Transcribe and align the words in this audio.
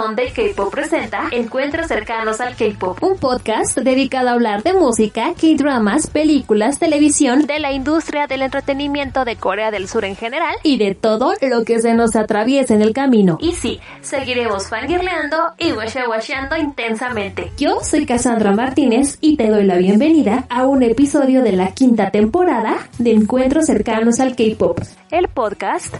Sunday 0.00 0.32
K-Pop 0.32 0.72
presenta 0.72 1.28
Encuentros 1.30 1.86
cercanos 1.86 2.40
al 2.40 2.56
K-Pop, 2.56 3.02
un 3.02 3.18
podcast 3.18 3.76
dedicado 3.76 4.30
a 4.30 4.32
hablar 4.32 4.62
de 4.62 4.72
música, 4.72 5.34
K-dramas, 5.38 6.06
películas, 6.06 6.78
televisión, 6.78 7.46
de 7.46 7.58
la 7.58 7.72
industria 7.72 8.26
del 8.26 8.40
entretenimiento 8.40 9.26
de 9.26 9.36
Corea 9.36 9.70
del 9.70 9.88
Sur 9.88 10.06
en 10.06 10.16
general 10.16 10.54
y 10.62 10.78
de 10.78 10.94
todo 10.94 11.34
lo 11.42 11.64
que 11.64 11.80
se 11.80 11.92
nos 11.92 12.16
atraviesa 12.16 12.72
en 12.72 12.80
el 12.80 12.94
camino. 12.94 13.36
Y 13.42 13.52
sí, 13.52 13.78
seguiremos 14.00 14.68
fangirleando 14.68 15.36
y 15.58 15.72
washeando 15.72 16.56
intensamente. 16.56 17.52
Yo 17.58 17.80
soy 17.82 18.06
Cassandra 18.06 18.52
Martínez 18.52 19.18
y 19.20 19.36
te 19.36 19.50
doy 19.50 19.64
la 19.64 19.76
bienvenida 19.76 20.46
a 20.48 20.66
un 20.66 20.82
episodio 20.82 21.42
de 21.42 21.52
la 21.52 21.72
quinta 21.72 22.10
temporada 22.10 22.88
de 22.96 23.12
Encuentros 23.12 23.66
cercanos 23.66 24.18
al 24.18 24.34
K-Pop, 24.34 24.80
el 25.10 25.28
podcast 25.28 25.94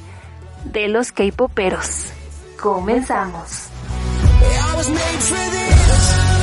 de 0.65 0.89
los 0.89 1.13
K-Poperos. 1.13 2.07
Comenzamos. 2.59 3.70
I 4.43 4.75
was 4.77 4.89
made 4.89 5.23
for 5.23 5.51
this. 5.51 6.40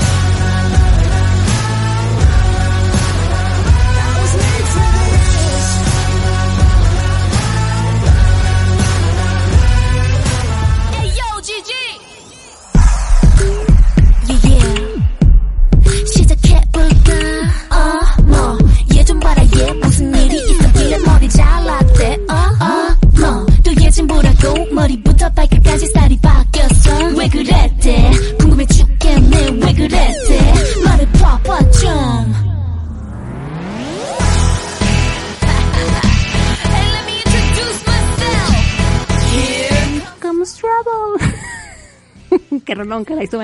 ronca 42.98 43.16
la 43.16 43.24
hizo. 43.24 43.40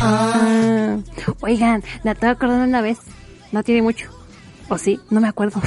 Ah, 0.00 0.98
oigan, 1.40 1.82
me 2.04 2.12
estaba 2.12 2.32
acordando 2.34 2.64
una 2.64 2.80
vez, 2.80 2.98
no 3.50 3.62
tiene 3.64 3.82
mucho, 3.82 4.10
o 4.68 4.78
sí, 4.78 5.00
no 5.10 5.20
me 5.20 5.28
acuerdo. 5.28 5.60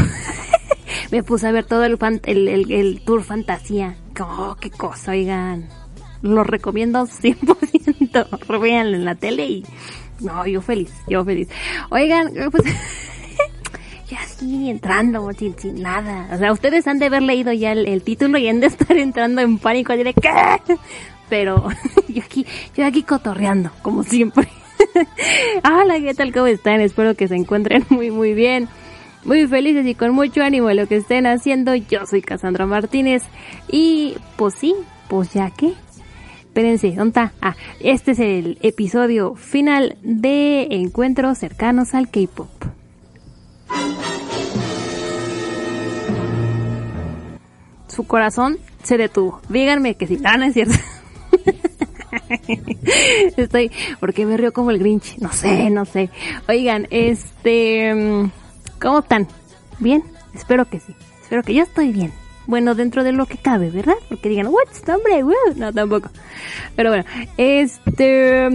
me 1.11 1.21
puse 1.23 1.47
a 1.47 1.51
ver 1.51 1.65
todo 1.65 1.83
el, 1.83 1.97
fan, 1.97 2.21
el, 2.23 2.47
el 2.47 3.01
tour 3.03 3.23
fantasía. 3.23 3.97
Oh, 4.19 4.55
qué 4.59 4.69
cosa, 4.69 5.11
oigan. 5.11 5.80
Lo 6.21 6.43
recomiendo 6.43 7.05
100%. 7.07 8.59
Véanlo 8.61 8.97
en 8.97 9.05
la 9.05 9.15
tele 9.15 9.45
y... 9.45 9.65
No, 10.19 10.45
yo 10.45 10.61
feliz, 10.61 10.93
yo 11.07 11.25
feliz. 11.25 11.49
Oigan, 11.89 12.31
pues... 12.51 12.63
ya 14.07 14.19
así 14.21 14.69
entrando 14.69 15.27
sin, 15.37 15.57
sin 15.57 15.81
nada. 15.81 16.29
O 16.31 16.37
sea, 16.37 16.51
ustedes 16.51 16.85
han 16.87 16.99
de 16.99 17.07
haber 17.07 17.23
leído 17.23 17.51
ya 17.53 17.71
el, 17.71 18.03
título 18.03 18.37
y 18.37 18.47
han 18.47 18.59
de 18.59 18.67
estar 18.67 18.95
entrando 18.97 19.41
en 19.41 19.57
pánico. 19.57 19.95
Diré, 19.95 20.13
¿qué? 20.13 20.77
Pero 21.29 21.69
yo 22.07 22.21
aquí, 22.21 22.45
yo 22.75 22.85
aquí 22.85 23.03
cotorreando, 23.03 23.71
como 23.81 24.03
siempre. 24.03 24.47
Hola, 25.63 25.99
¿qué 25.99 26.13
tal? 26.13 26.33
¿Cómo 26.33 26.47
están? 26.47 26.81
Espero 26.81 27.15
que 27.15 27.27
se 27.27 27.35
encuentren 27.35 27.85
muy, 27.89 28.11
muy 28.11 28.33
bien. 28.33 28.67
Muy 29.23 29.47
felices 29.47 29.85
y 29.85 29.95
con 29.95 30.11
mucho 30.11 30.41
ánimo 30.41 30.69
en 30.69 30.77
lo 30.77 30.87
que 30.87 30.97
estén 30.97 31.25
haciendo. 31.27 31.75
Yo 31.75 32.05
soy 32.05 32.21
Cassandra 32.21 32.65
Martínez. 32.65 33.23
Y 33.69 34.15
pues 34.35 34.55
sí, 34.55 34.75
pues 35.07 35.31
ya 35.33 35.51
que. 35.51 35.73
Espérense, 36.51 36.91
¿dónde 36.91 37.11
está? 37.11 37.31
Ah, 37.41 37.55
este 37.79 38.11
es 38.11 38.19
el 38.19 38.57
episodio 38.61 39.35
final 39.35 39.95
de 40.01 40.67
Encuentros 40.71 41.37
cercanos 41.37 41.93
al 41.93 42.09
K-Pop. 42.11 42.49
Su 47.87 48.05
corazón 48.05 48.57
se 48.83 48.97
detuvo. 48.97 49.39
Díganme 49.47 49.95
que 49.95 50.07
sí. 50.07 50.19
Ah, 50.25 50.35
no 50.35 50.43
es 50.43 50.53
cierto. 50.53 50.75
Estoy, 53.37 53.71
porque 54.01 54.25
me 54.25 54.35
río 54.35 54.51
como 54.51 54.71
el 54.71 54.79
Grinch. 54.79 55.19
No 55.19 55.31
sé, 55.31 55.69
no 55.69 55.85
sé. 55.85 56.09
Oigan, 56.49 56.85
este, 56.91 57.95
mm, 57.95 58.31
¿cómo 58.81 58.99
están? 58.99 59.25
¿Bien? 59.79 60.03
Espero 60.33 60.65
que 60.65 60.81
sí. 60.81 60.93
Espero 61.21 61.43
que 61.43 61.53
yo 61.53 61.63
estoy 61.63 61.93
bien. 61.93 62.11
Bueno, 62.51 62.75
dentro 62.75 63.05
de 63.05 63.13
lo 63.13 63.27
que 63.27 63.37
cabe, 63.37 63.69
¿verdad? 63.69 63.93
Porque 64.09 64.27
digan, 64.27 64.47
what's 64.47 64.85
nombre? 64.85 65.23
Well, 65.23 65.37
no, 65.55 65.71
tampoco. 65.71 66.09
Pero 66.75 66.89
bueno, 66.89 67.05
este... 67.37 68.49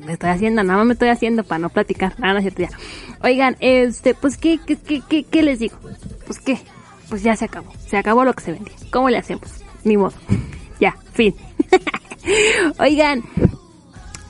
me 0.00 0.12
estoy 0.14 0.30
haciendo, 0.30 0.62
nada 0.62 0.78
más 0.78 0.86
me 0.86 0.94
estoy 0.94 1.10
haciendo 1.10 1.44
para 1.44 1.58
no 1.58 1.68
platicar. 1.68 2.18
Nada, 2.18 2.32
no 2.32 2.38
es 2.38 2.44
cierto, 2.44 2.62
ya. 2.62 2.70
Oigan, 3.22 3.58
este, 3.60 4.14
pues, 4.14 4.38
¿qué, 4.38 4.58
qué, 4.64 4.76
qué, 4.76 5.02
qué, 5.06 5.24
qué 5.24 5.42
les 5.42 5.58
digo? 5.58 5.76
Pues, 6.24 6.40
¿qué? 6.40 6.58
Pues 7.10 7.22
ya 7.22 7.36
se 7.36 7.44
acabó. 7.44 7.70
Se 7.86 7.98
acabó 7.98 8.24
lo 8.24 8.32
que 8.32 8.42
se 8.42 8.52
vendía. 8.52 8.74
¿Cómo 8.90 9.10
le 9.10 9.18
hacemos? 9.18 9.62
Ni 9.84 9.98
modo. 9.98 10.14
Ya, 10.80 10.96
fin. 11.12 11.34
Oigan, 12.78 13.22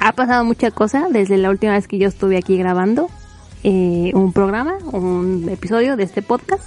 ha 0.00 0.14
pasado 0.14 0.44
mucha 0.44 0.72
cosa 0.72 1.06
desde 1.10 1.36
la 1.36 1.50
última 1.50 1.74
vez 1.74 1.86
que 1.86 1.98
yo 1.98 2.08
estuve 2.08 2.36
aquí 2.36 2.58
grabando 2.58 3.08
eh, 3.62 4.12
un 4.14 4.32
programa, 4.32 4.74
un 4.92 5.48
episodio 5.50 5.96
de 5.96 6.04
este 6.04 6.22
podcast. 6.22 6.64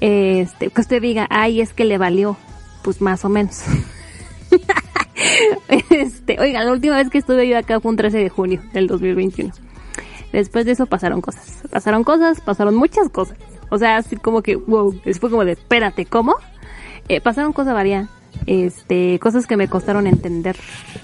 Este, 0.00 0.70
que 0.70 0.80
usted 0.80 1.00
diga, 1.00 1.26
ay, 1.30 1.60
es 1.60 1.72
que 1.72 1.84
le 1.84 1.98
valió, 1.98 2.36
pues 2.82 3.00
más 3.00 3.24
o 3.24 3.28
menos. 3.28 3.62
este, 5.90 6.38
oigan, 6.40 6.66
la 6.66 6.72
última 6.72 6.96
vez 6.96 7.10
que 7.10 7.18
estuve 7.18 7.48
yo 7.48 7.56
acá 7.58 7.80
fue 7.80 7.90
un 7.90 7.96
13 7.96 8.18
de 8.18 8.28
junio 8.28 8.60
del 8.72 8.86
2021. 8.86 9.52
Después 10.32 10.66
de 10.66 10.72
eso 10.72 10.86
pasaron 10.86 11.20
cosas. 11.20 11.62
Pasaron 11.70 12.04
cosas, 12.04 12.40
pasaron 12.40 12.74
muchas 12.74 13.08
cosas. 13.08 13.38
O 13.70 13.78
sea, 13.78 13.96
así 13.96 14.16
como 14.16 14.42
que, 14.42 14.56
wow, 14.56 15.00
después 15.04 15.30
como 15.30 15.44
de, 15.44 15.52
espérate, 15.52 16.06
¿cómo? 16.06 16.34
Eh, 17.08 17.20
pasaron 17.20 17.52
cosas 17.52 17.74
varias. 17.74 18.08
Este, 18.46 19.18
cosas 19.20 19.46
que 19.46 19.56
me 19.56 19.68
costaron 19.68 20.06
entender 20.06 20.56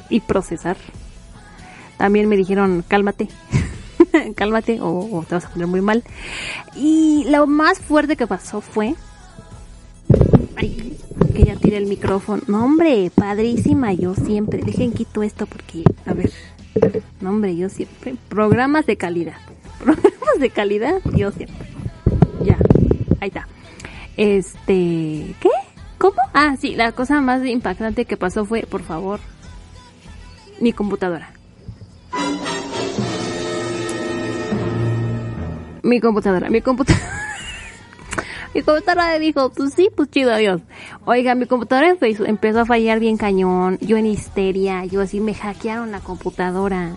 y 0.09 0.21
procesar. 0.21 0.77
También 1.97 2.29
me 2.29 2.37
dijeron, 2.37 2.85
cálmate, 2.87 3.29
cálmate 4.35 4.79
o, 4.81 5.25
te 5.29 5.35
vas 5.35 5.47
a 5.47 5.51
poner 5.51 5.67
muy 5.67 5.81
mal. 5.81 6.03
Y 6.77 7.25
lo 7.29 7.47
más 7.47 7.79
fuerte 7.79 8.17
que 8.17 8.27
pasó 8.27 8.61
fue... 8.61 8.95
Ay, 10.57 10.97
que 11.35 11.45
ya 11.45 11.57
tiré 11.57 11.77
el 11.77 11.87
micrófono. 11.87 12.43
No, 12.47 12.65
hombre, 12.65 13.11
padrísima, 13.15 13.93
yo 13.93 14.15
siempre. 14.15 14.63
Dejen 14.63 14.93
quito 14.93 15.23
esto 15.23 15.47
porque, 15.47 15.85
a 16.07 16.13
ver, 16.13 16.31
no, 17.21 17.31
hombre, 17.31 17.57
yo 17.57 17.69
siempre. 17.69 18.17
Programas 18.29 18.87
de 18.87 18.97
calidad. 18.97 19.37
Programas 19.79 20.39
de 20.39 20.51
calidad, 20.51 21.01
yo 21.17 21.31
siempre. 21.33 21.69
Ya, 22.45 22.59
ahí 23.21 23.29
está. 23.29 23.49
Este, 24.17 25.35
¿qué? 25.41 25.51
¿Cómo? 25.99 26.17
Ah, 26.33 26.57
sí, 26.59 26.75
la 26.75 26.93
cosa 26.93 27.21
más 27.21 27.45
impactante 27.45 28.05
que 28.05 28.17
pasó 28.17 28.45
fue, 28.45 28.63
por 28.63 28.83
favor, 28.83 29.21
mi 30.61 30.73
computadora. 30.73 31.33
Mi 35.91 35.99
computadora, 36.01 36.49
mi 36.51 36.61
computadora. 36.61 37.05
mi 38.55 38.63
computadora 38.63 39.19
dijo, 39.19 39.51
pues 39.51 39.75
sí, 39.75 39.89
pues 39.93 40.09
chido, 40.09 40.33
adiós. 40.33 40.61
Oiga, 41.05 41.35
mi 41.35 41.47
computadora 41.47 41.89
empezó, 41.89 42.61
a 42.61 42.65
fallar 42.65 43.01
bien 43.01 43.17
cañón, 43.17 43.77
yo 43.81 43.97
en 43.97 44.07
histeria, 44.07 44.85
yo 44.85 45.01
así 45.01 45.19
me 45.19 45.35
hackearon 45.35 45.91
la 45.91 45.99
computadora. 45.99 46.95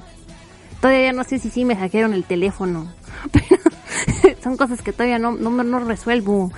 Todavía 0.80 1.12
no 1.12 1.24
sé 1.24 1.40
si 1.40 1.50
sí 1.50 1.66
me 1.66 1.76
hackearon 1.76 2.14
el 2.14 2.24
teléfono, 2.24 2.86
pero 3.32 4.36
son 4.44 4.58
cosas 4.58 4.84
que 4.84 4.94
todavía 4.94 5.18
no, 5.18 5.32
no, 5.32 5.50
no 5.50 5.80
resuelvo. 5.80 6.52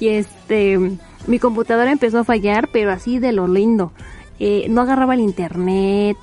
Y 0.00 0.08
este, 0.08 0.78
mi 1.26 1.38
computadora 1.38 1.92
empezó 1.92 2.20
a 2.20 2.24
fallar, 2.24 2.70
pero 2.72 2.90
así 2.90 3.18
de 3.18 3.32
lo 3.32 3.48
lindo. 3.48 3.92
Eh, 4.38 4.66
no 4.70 4.80
agarraba 4.80 5.12
el 5.12 5.20
internet. 5.20 6.16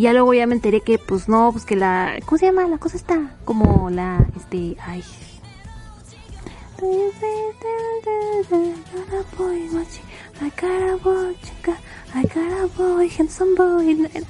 Y 0.00 0.04
ya 0.04 0.14
luego 0.14 0.32
ya 0.32 0.46
me 0.46 0.54
enteré 0.54 0.80
que, 0.80 0.96
pues 0.96 1.28
no, 1.28 1.52
pues 1.52 1.66
que 1.66 1.76
la, 1.76 2.14
¿cómo 2.24 2.38
se 2.38 2.46
llama? 2.46 2.66
La 2.66 2.78
cosa 2.78 2.96
está 2.96 3.36
como 3.44 3.90
la, 3.90 4.26
este, 4.34 4.74
ay. 4.80 5.04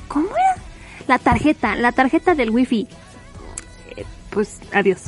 ¿Cómo 0.08 0.26
era? 0.26 0.56
La 1.06 1.20
tarjeta, 1.20 1.76
la 1.76 1.92
tarjeta 1.92 2.34
del 2.34 2.50
wifi. 2.50 2.88
Eh, 3.96 4.04
pues 4.30 4.58
adiós. 4.72 5.02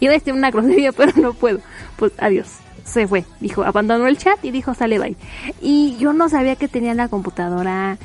Iba 0.00 0.12
a 0.12 0.18
decir 0.18 0.32
una 0.32 0.50
grosería, 0.50 0.92
pero 0.96 1.12
no 1.20 1.34
puedo. 1.34 1.60
Pues 1.96 2.12
adiós. 2.16 2.48
Se 2.82 3.06
fue. 3.06 3.26
Dijo, 3.40 3.62
abandonó 3.62 4.06
el 4.06 4.16
chat 4.16 4.42
y 4.42 4.52
dijo, 4.52 4.72
sale 4.72 4.98
bye. 4.98 5.16
Y 5.60 5.98
yo 5.98 6.14
no 6.14 6.30
sabía 6.30 6.56
que 6.56 6.66
tenía 6.66 6.94
la 6.94 7.08
computadora. 7.08 7.98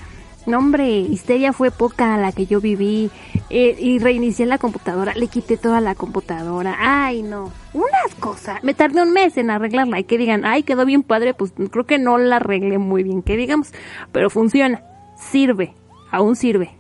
No, 0.46 0.58
hombre, 0.58 1.00
histeria 1.00 1.54
fue 1.54 1.72
poca 1.72 2.18
la 2.18 2.32
que 2.32 2.46
yo 2.46 2.60
viví. 2.60 3.10
Eh, 3.50 3.76
y 3.80 4.00
reinicié 4.00 4.46
la 4.46 4.58
computadora. 4.58 5.14
Le 5.16 5.28
quité 5.28 5.58
toda 5.58 5.80
la 5.80 5.96
computadora. 5.96 6.76
Ay, 6.80 7.24
no. 7.24 7.52
Unas 7.74 8.16
cosas. 8.20 8.64
Me 8.64 8.74
tardé 8.74 9.02
un 9.02 9.14
mes 9.14 9.38
en 9.38 9.50
arreglarla. 9.50 10.00
Y 10.00 10.04
que 10.04 10.18
digan, 10.18 10.46
ay, 10.46 10.64
quedó 10.64 10.86
bien 10.86 11.04
padre. 11.04 11.34
Pues 11.34 11.54
creo 11.72 11.86
que 11.86 11.98
no 11.98 12.18
la 12.18 12.38
arreglé 12.38 12.78
muy 12.78 13.04
bien, 13.04 13.22
que 13.22 13.38
digamos. 13.38 13.72
Pero 14.12 14.30
funciona. 14.30 14.84
Sirve. 15.18 15.74
Aún 16.12 16.36
sirve. 16.36 16.76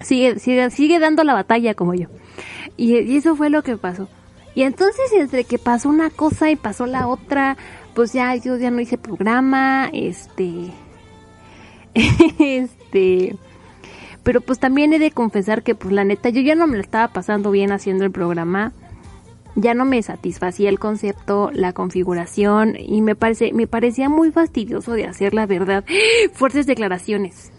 Sigue, 0.00 0.38
sigue, 0.38 0.70
sigue 0.70 0.98
dando 0.98 1.24
la 1.24 1.34
batalla 1.34 1.74
como 1.74 1.94
yo. 1.94 2.08
Y, 2.76 2.98
y 2.98 3.16
eso 3.16 3.36
fue 3.36 3.50
lo 3.50 3.62
que 3.62 3.76
pasó. 3.76 4.08
Y 4.54 4.62
entonces 4.62 5.12
entre 5.12 5.44
que 5.44 5.58
pasó 5.58 5.88
una 5.88 6.10
cosa 6.10 6.50
y 6.50 6.56
pasó 6.56 6.86
la 6.86 7.08
otra, 7.08 7.56
pues 7.94 8.12
ya 8.12 8.34
yo 8.36 8.56
ya 8.56 8.70
no 8.70 8.80
hice 8.80 8.98
programa, 8.98 9.90
este, 9.92 10.70
este, 12.38 13.36
pero 14.22 14.40
pues 14.40 14.58
también 14.58 14.92
he 14.92 14.98
de 14.98 15.10
confesar 15.10 15.62
que 15.62 15.74
pues 15.74 15.92
la 15.92 16.04
neta 16.04 16.30
yo 16.30 16.40
ya 16.40 16.54
no 16.54 16.66
me 16.66 16.76
lo 16.76 16.82
estaba 16.82 17.08
pasando 17.08 17.50
bien 17.50 17.72
haciendo 17.72 18.04
el 18.04 18.10
programa, 18.10 18.72
ya 19.54 19.74
no 19.74 19.84
me 19.84 20.02
satisfacía 20.02 20.68
el 20.68 20.78
concepto, 20.78 21.50
la 21.52 21.72
configuración 21.72 22.76
y 22.78 23.02
me 23.02 23.14
parece, 23.14 23.52
me 23.52 23.66
parecía 23.66 24.08
muy 24.08 24.32
fastidioso 24.32 24.92
de 24.92 25.06
hacer 25.06 25.34
la 25.34 25.46
verdad, 25.46 25.84
fuertes 26.32 26.66
declaraciones. 26.66 27.52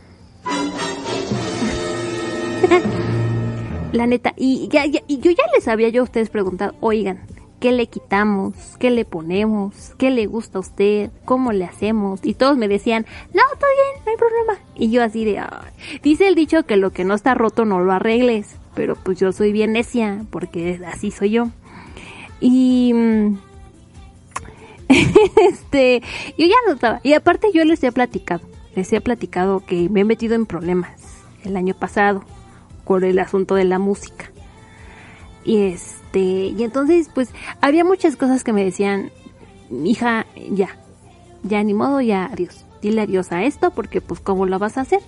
la 3.91 4.07
neta, 4.07 4.33
y, 4.35 4.67
ya, 4.69 4.85
ya, 4.85 5.01
y 5.07 5.19
yo 5.19 5.31
ya 5.31 5.43
les 5.55 5.67
había 5.67 5.89
yo 5.89 6.01
a 6.01 6.05
ustedes 6.05 6.29
preguntado, 6.29 6.75
oigan, 6.81 7.19
¿qué 7.65 7.71
le 7.71 7.87
quitamos? 7.87 8.53
¿Qué 8.77 8.91
le 8.91 9.05
ponemos? 9.05 9.95
¿Qué 9.97 10.11
le 10.11 10.27
gusta 10.27 10.59
a 10.59 10.61
usted? 10.61 11.09
¿Cómo 11.25 11.51
le 11.51 11.65
hacemos? 11.65 12.19
Y 12.21 12.35
todos 12.35 12.57
me 12.57 12.67
decían, 12.67 13.07
no, 13.33 13.41
está 13.51 13.65
bien, 13.65 14.05
no 14.05 14.11
hay 14.11 14.17
problema. 14.17 14.69
Y 14.75 14.91
yo 14.91 15.01
así 15.01 15.25
de, 15.25 15.41
dice 16.03 16.27
el 16.27 16.35
dicho 16.35 16.61
que 16.67 16.77
lo 16.77 16.91
que 16.91 17.05
no 17.05 17.15
está 17.15 17.33
roto 17.33 17.65
no 17.65 17.79
lo 17.79 17.91
arregles, 17.91 18.55
pero 18.75 18.93
pues 18.93 19.19
yo 19.19 19.31
soy 19.31 19.51
bien 19.51 19.73
necia, 19.73 20.25
porque 20.29 20.79
así 20.85 21.09
soy 21.09 21.31
yo. 21.31 21.47
Y... 22.39 22.93
mm, 22.93 23.37
este, 25.49 26.03
yo 26.37 26.45
ya 26.45 26.57
no 26.67 26.73
estaba. 26.73 26.99
Y 27.01 27.13
aparte 27.13 27.47
yo 27.51 27.65
les 27.65 27.83
he 27.83 27.91
platicado, 27.91 28.47
les 28.75 28.93
he 28.93 29.01
platicado 29.01 29.65
que 29.65 29.89
me 29.89 30.01
he 30.01 30.05
metido 30.05 30.35
en 30.35 30.45
problemas 30.45 31.01
el 31.43 31.57
año 31.57 31.73
pasado 31.73 32.23
con 32.83 33.03
el 33.03 33.17
asunto 33.17 33.55
de 33.55 33.63
la 33.63 33.79
música. 33.79 34.29
Y 35.43 35.61
este, 35.63 36.04
y 36.19 36.63
entonces 36.63 37.09
pues 37.13 37.29
había 37.61 37.83
muchas 37.83 38.15
cosas 38.15 38.43
que 38.43 38.53
me 38.53 38.63
decían, 38.63 39.11
hija, 39.83 40.25
ya, 40.51 40.77
ya 41.43 41.63
ni 41.63 41.73
modo, 41.73 42.01
ya 42.01 42.25
adiós. 42.25 42.65
Dile 42.81 43.01
adiós 43.01 43.31
a 43.31 43.43
esto 43.43 43.71
porque 43.71 44.01
pues 44.01 44.19
cómo 44.19 44.45
lo 44.45 44.59
vas 44.59 44.77
a 44.77 44.81
hacer. 44.81 45.01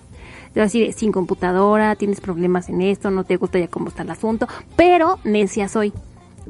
De, 0.54 0.92
sin 0.92 1.12
computadora, 1.12 1.94
tienes 1.94 2.20
problemas 2.20 2.68
en 2.68 2.82
esto, 2.82 3.10
no 3.10 3.24
te 3.24 3.36
gusta 3.36 3.58
ya 3.58 3.68
cómo 3.68 3.88
está 3.88 4.02
el 4.02 4.10
asunto, 4.10 4.48
pero 4.76 5.18
necia 5.22 5.68
soy. 5.68 5.92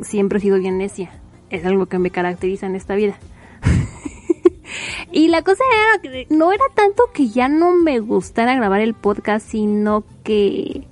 Siempre 0.00 0.38
he 0.38 0.40
sido 0.40 0.58
bien 0.58 0.78
necia. 0.78 1.10
Es 1.50 1.66
algo 1.66 1.86
que 1.86 1.98
me 1.98 2.10
caracteriza 2.10 2.66
en 2.66 2.76
esta 2.76 2.94
vida. 2.94 3.18
y 5.12 5.28
la 5.28 5.42
cosa 5.42 5.62
era 5.72 6.00
que 6.00 6.26
no 6.30 6.52
era 6.52 6.64
tanto 6.74 7.10
que 7.12 7.28
ya 7.28 7.48
no 7.48 7.74
me 7.74 7.98
gustara 7.98 8.54
grabar 8.54 8.80
el 8.80 8.94
podcast, 8.94 9.46
sino 9.46 10.04
que 10.24 10.86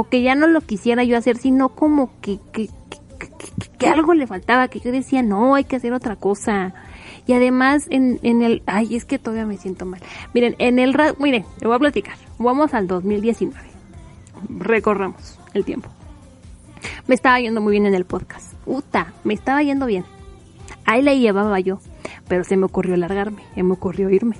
o 0.00 0.04
que 0.08 0.22
ya 0.22 0.34
no 0.34 0.46
lo 0.46 0.62
quisiera 0.62 1.04
yo 1.04 1.14
hacer, 1.18 1.36
sino 1.36 1.68
como 1.68 2.10
que, 2.22 2.38
que, 2.54 2.68
que, 3.18 3.28
que- 3.78 3.86
algo 3.86 4.14
le 4.14 4.26
faltaba, 4.26 4.68
que 4.68 4.80
yo 4.80 4.90
decía, 4.92 5.22
no, 5.22 5.54
hay 5.56 5.64
que 5.64 5.76
hacer 5.76 5.92
otra 5.92 6.16
cosa. 6.16 6.72
Y 7.26 7.34
además 7.34 7.86
en, 7.90 8.18
en 8.22 8.40
el, 8.40 8.62
ay, 8.64 8.96
es 8.96 9.04
que 9.04 9.18
todavía 9.18 9.44
me 9.44 9.58
siento 9.58 9.84
mal. 9.84 10.00
Miren, 10.32 10.56
en 10.58 10.78
el, 10.78 10.96
miren, 11.18 11.44
le 11.60 11.66
voy 11.66 11.76
a 11.76 11.78
platicar. 11.78 12.14
Vamos 12.38 12.72
al 12.72 12.86
2019. 12.86 13.60
Recorramos 14.48 15.38
el 15.52 15.66
tiempo. 15.66 15.90
Me 17.06 17.14
estaba 17.14 17.38
yendo 17.38 17.60
muy 17.60 17.72
bien 17.72 17.84
en 17.84 17.92
el 17.94 18.06
podcast. 18.06 18.54
Uta, 18.64 19.12
me 19.22 19.34
estaba 19.34 19.62
yendo 19.62 19.84
bien. 19.84 20.06
Ahí 20.86 21.02
la 21.02 21.12
llevaba 21.12 21.60
yo, 21.60 21.78
pero 22.26 22.42
se 22.42 22.56
me 22.56 22.64
ocurrió 22.64 22.96
largarme, 22.96 23.42
se 23.54 23.62
me 23.62 23.74
ocurrió 23.74 24.08
irme. 24.08 24.36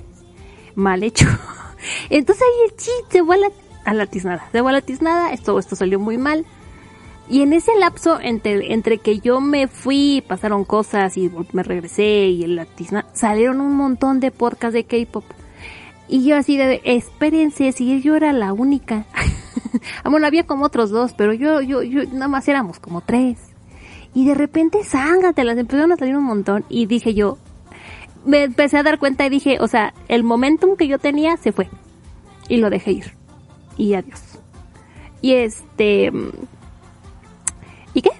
Mal 0.73 1.03
hecho. 1.03 1.27
Entonces 2.09 2.43
ahí 2.43 2.69
el 2.71 2.75
chiste 2.77 3.19
se 3.19 3.23
fue 3.23 3.37
a 3.85 3.93
la 3.93 4.05
tiznada. 4.05 4.47
Fue 4.51 4.59
a 4.59 4.71
la 4.71 4.81
tiznada, 4.81 5.31
esto, 5.33 5.57
esto 5.59 5.75
salió 5.75 5.99
muy 5.99 6.17
mal. 6.17 6.45
Y 7.29 7.41
en 7.43 7.53
ese 7.53 7.71
lapso, 7.79 8.19
entre, 8.19 8.73
entre 8.73 8.97
que 8.97 9.19
yo 9.19 9.39
me 9.39 9.67
fui, 9.67 10.23
pasaron 10.27 10.65
cosas 10.65 11.15
y 11.17 11.31
me 11.53 11.63
regresé 11.63 12.27
y 12.27 12.45
la 12.47 12.65
tiznada, 12.65 13.07
salieron 13.13 13.61
un 13.61 13.75
montón 13.75 14.19
de 14.19 14.31
podcasts 14.31 14.73
de 14.73 14.83
K-pop. 14.83 15.23
Y 16.07 16.25
yo 16.25 16.35
así 16.35 16.57
de, 16.57 16.81
espérense, 16.83 17.71
si 17.71 18.01
yo 18.01 18.15
era 18.15 18.33
la 18.33 18.53
única. 18.53 19.05
Ah, 20.03 20.09
bueno, 20.09 20.27
había 20.27 20.45
como 20.45 20.65
otros 20.65 20.89
dos, 20.89 21.13
pero 21.13 21.33
yo, 21.33 21.61
yo, 21.61 21.81
yo, 21.81 22.03
nada 22.11 22.27
más 22.27 22.47
éramos 22.47 22.79
como 22.79 23.01
tres. 23.01 23.37
Y 24.13 24.25
de 24.25 24.33
repente, 24.35 24.79
las 24.79 25.57
empezaron 25.57 25.91
a 25.91 25.95
salir 25.95 26.17
un 26.17 26.23
montón. 26.23 26.65
Y 26.69 26.85
dije 26.85 27.13
yo, 27.13 27.37
me 28.25 28.43
empecé 28.43 28.77
a 28.77 28.83
dar 28.83 28.99
cuenta 28.99 29.25
y 29.25 29.29
dije, 29.29 29.57
o 29.59 29.67
sea, 29.67 29.93
el 30.07 30.23
momentum 30.23 30.75
que 30.75 30.87
yo 30.87 30.99
tenía 30.99 31.37
se 31.37 31.51
fue. 31.51 31.69
Y 32.49 32.57
lo 32.57 32.69
dejé 32.69 32.91
ir. 32.91 33.20
Y 33.81 33.95
adiós. 33.95 34.21
Y 35.23 35.33
este... 35.33 36.11
¿Y 37.95 38.01
qué? 38.03 38.11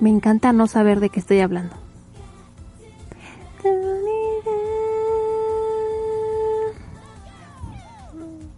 Me 0.00 0.10
encanta 0.10 0.52
no 0.52 0.66
saber 0.66 1.00
de 1.00 1.08
qué 1.08 1.18
estoy 1.18 1.40
hablando. 1.40 1.74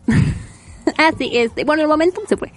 ah, 0.99 1.13
sí, 1.17 1.31
este, 1.35 1.65
bueno, 1.65 1.83
el 1.83 1.89
momentum 1.89 2.25
se 2.27 2.37
fue, 2.37 2.51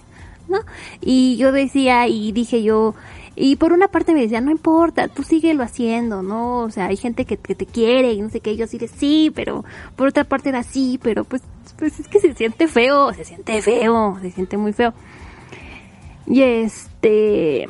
¿no? 0.48 0.58
Y 1.00 1.36
yo 1.36 1.52
decía, 1.52 2.08
y 2.08 2.32
dije 2.32 2.64
yo, 2.64 2.96
y 3.34 3.56
por 3.56 3.72
una 3.72 3.88
parte 3.88 4.12
me 4.12 4.20
decía, 4.20 4.40
no 4.40 4.50
importa, 4.50 5.08
tú 5.08 5.22
síguelo 5.22 5.62
haciendo, 5.62 6.22
¿no? 6.22 6.60
O 6.60 6.70
sea, 6.70 6.86
hay 6.86 6.96
gente 6.96 7.24
que, 7.24 7.36
te 7.36 7.66
quiere 7.66 8.12
y 8.12 8.20
no 8.20 8.28
sé 8.28 8.40
qué, 8.40 8.56
yo 8.56 8.64
así 8.64 8.78
sí, 8.88 9.32
pero 9.34 9.64
por 9.96 10.08
otra 10.08 10.24
parte 10.24 10.50
era 10.50 10.62
sí, 10.62 10.98
pero 11.02 11.24
pues, 11.24 11.42
pues 11.78 11.98
es 11.98 12.08
que 12.08 12.20
se 12.20 12.34
siente 12.34 12.68
feo, 12.68 13.12
se 13.14 13.24
siente 13.24 13.62
feo, 13.62 14.18
se 14.20 14.30
siente 14.30 14.56
muy 14.58 14.74
feo. 14.74 14.92
Y 16.26 16.42
este, 16.42 17.68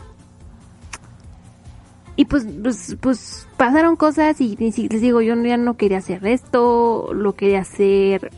y 2.16 2.24
pues, 2.24 2.46
pues, 2.60 2.96
pues 3.00 3.46
pasaron 3.56 3.94
cosas 3.94 4.40
y, 4.40 4.56
y 4.58 4.88
les 4.88 5.00
digo, 5.00 5.22
yo 5.22 5.36
ya 5.44 5.56
no 5.56 5.76
quería 5.76 5.98
hacer 5.98 6.26
esto, 6.26 7.14
lo 7.14 7.34
quería 7.34 7.60
hacer 7.60 8.32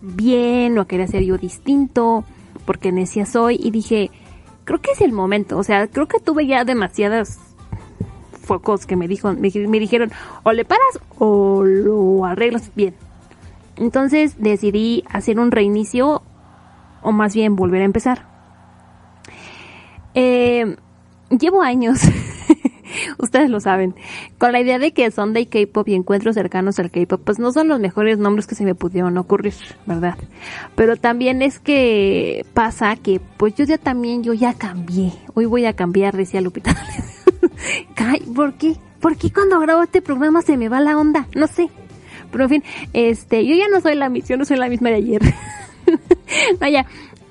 bien, 0.00 0.74
lo 0.74 0.86
quería 0.86 1.04
hacer 1.04 1.22
yo 1.22 1.36
distinto, 1.36 2.24
porque 2.64 2.92
necia 2.92 3.26
soy 3.26 3.58
y 3.62 3.70
dije, 3.70 4.10
creo 4.66 4.82
que 4.82 4.90
es 4.90 5.00
el 5.00 5.12
momento, 5.12 5.56
o 5.56 5.62
sea, 5.62 5.86
creo 5.86 6.06
que 6.06 6.20
tuve 6.20 6.46
ya 6.46 6.64
demasiadas 6.64 7.38
focos 8.42 8.84
que 8.84 8.96
me 8.96 9.08
dijo, 9.08 9.32
me, 9.32 9.50
me 9.50 9.80
dijeron, 9.80 10.10
o 10.42 10.52
le 10.52 10.66
paras 10.66 11.00
o 11.18 11.64
lo 11.64 12.26
arreglas 12.26 12.70
bien. 12.74 12.94
Entonces 13.76 14.36
decidí 14.38 15.04
hacer 15.08 15.38
un 15.38 15.50
reinicio 15.50 16.22
o 17.02 17.12
más 17.12 17.34
bien 17.34 17.56
volver 17.56 17.82
a 17.82 17.84
empezar. 17.84 18.26
Eh, 20.14 20.76
llevo 21.30 21.62
años, 21.62 22.00
ustedes 23.18 23.50
lo 23.50 23.60
saben, 23.60 23.94
con 24.38 24.52
la 24.52 24.60
idea 24.60 24.78
de 24.78 24.92
que 24.92 25.10
Sunday 25.10 25.46
K-pop 25.46 25.88
y 25.88 25.94
encuentros 25.94 26.34
cercanos 26.34 26.78
al 26.78 26.90
K-pop, 26.90 27.20
pues 27.24 27.38
no 27.38 27.52
son 27.52 27.68
los 27.68 27.80
mejores 27.80 28.18
nombres 28.18 28.46
que 28.46 28.54
se 28.54 28.64
me 28.64 28.74
pudieron 28.74 29.16
ocurrir, 29.18 29.54
¿verdad? 29.86 30.16
Pero 30.74 30.96
también 30.96 31.42
es 31.42 31.58
que 31.58 32.44
pasa 32.54 32.96
que, 32.96 33.20
pues 33.36 33.54
yo 33.54 33.64
ya 33.64 33.78
también, 33.78 34.22
yo 34.22 34.32
ya 34.32 34.54
cambié. 34.54 35.12
Hoy 35.34 35.46
voy 35.46 35.66
a 35.66 35.74
cambiar, 35.74 36.16
decía 36.16 36.40
Lupita. 36.40 36.76
Ay, 37.96 38.20
¿Por 38.20 38.54
qué? 38.54 38.76
¿por 39.00 39.16
qué 39.16 39.32
cuando 39.32 39.60
grabo 39.60 39.82
este 39.82 40.02
programa 40.02 40.42
se 40.42 40.56
me 40.56 40.68
va 40.68 40.80
la 40.80 40.98
onda? 40.98 41.28
No 41.34 41.46
sé. 41.46 41.68
Pero 42.30 42.44
en 42.44 42.50
fin, 42.50 42.64
este, 42.92 43.46
yo 43.46 43.54
ya 43.54 43.68
no 43.68 43.80
soy 43.80 43.94
la 43.94 44.08
misión, 44.08 44.38
no 44.38 44.44
soy 44.44 44.56
la 44.56 44.68
misma 44.68 44.90
de 44.90 44.96
ayer. 44.96 45.22
no, 46.60 46.68
ya, 46.68 46.86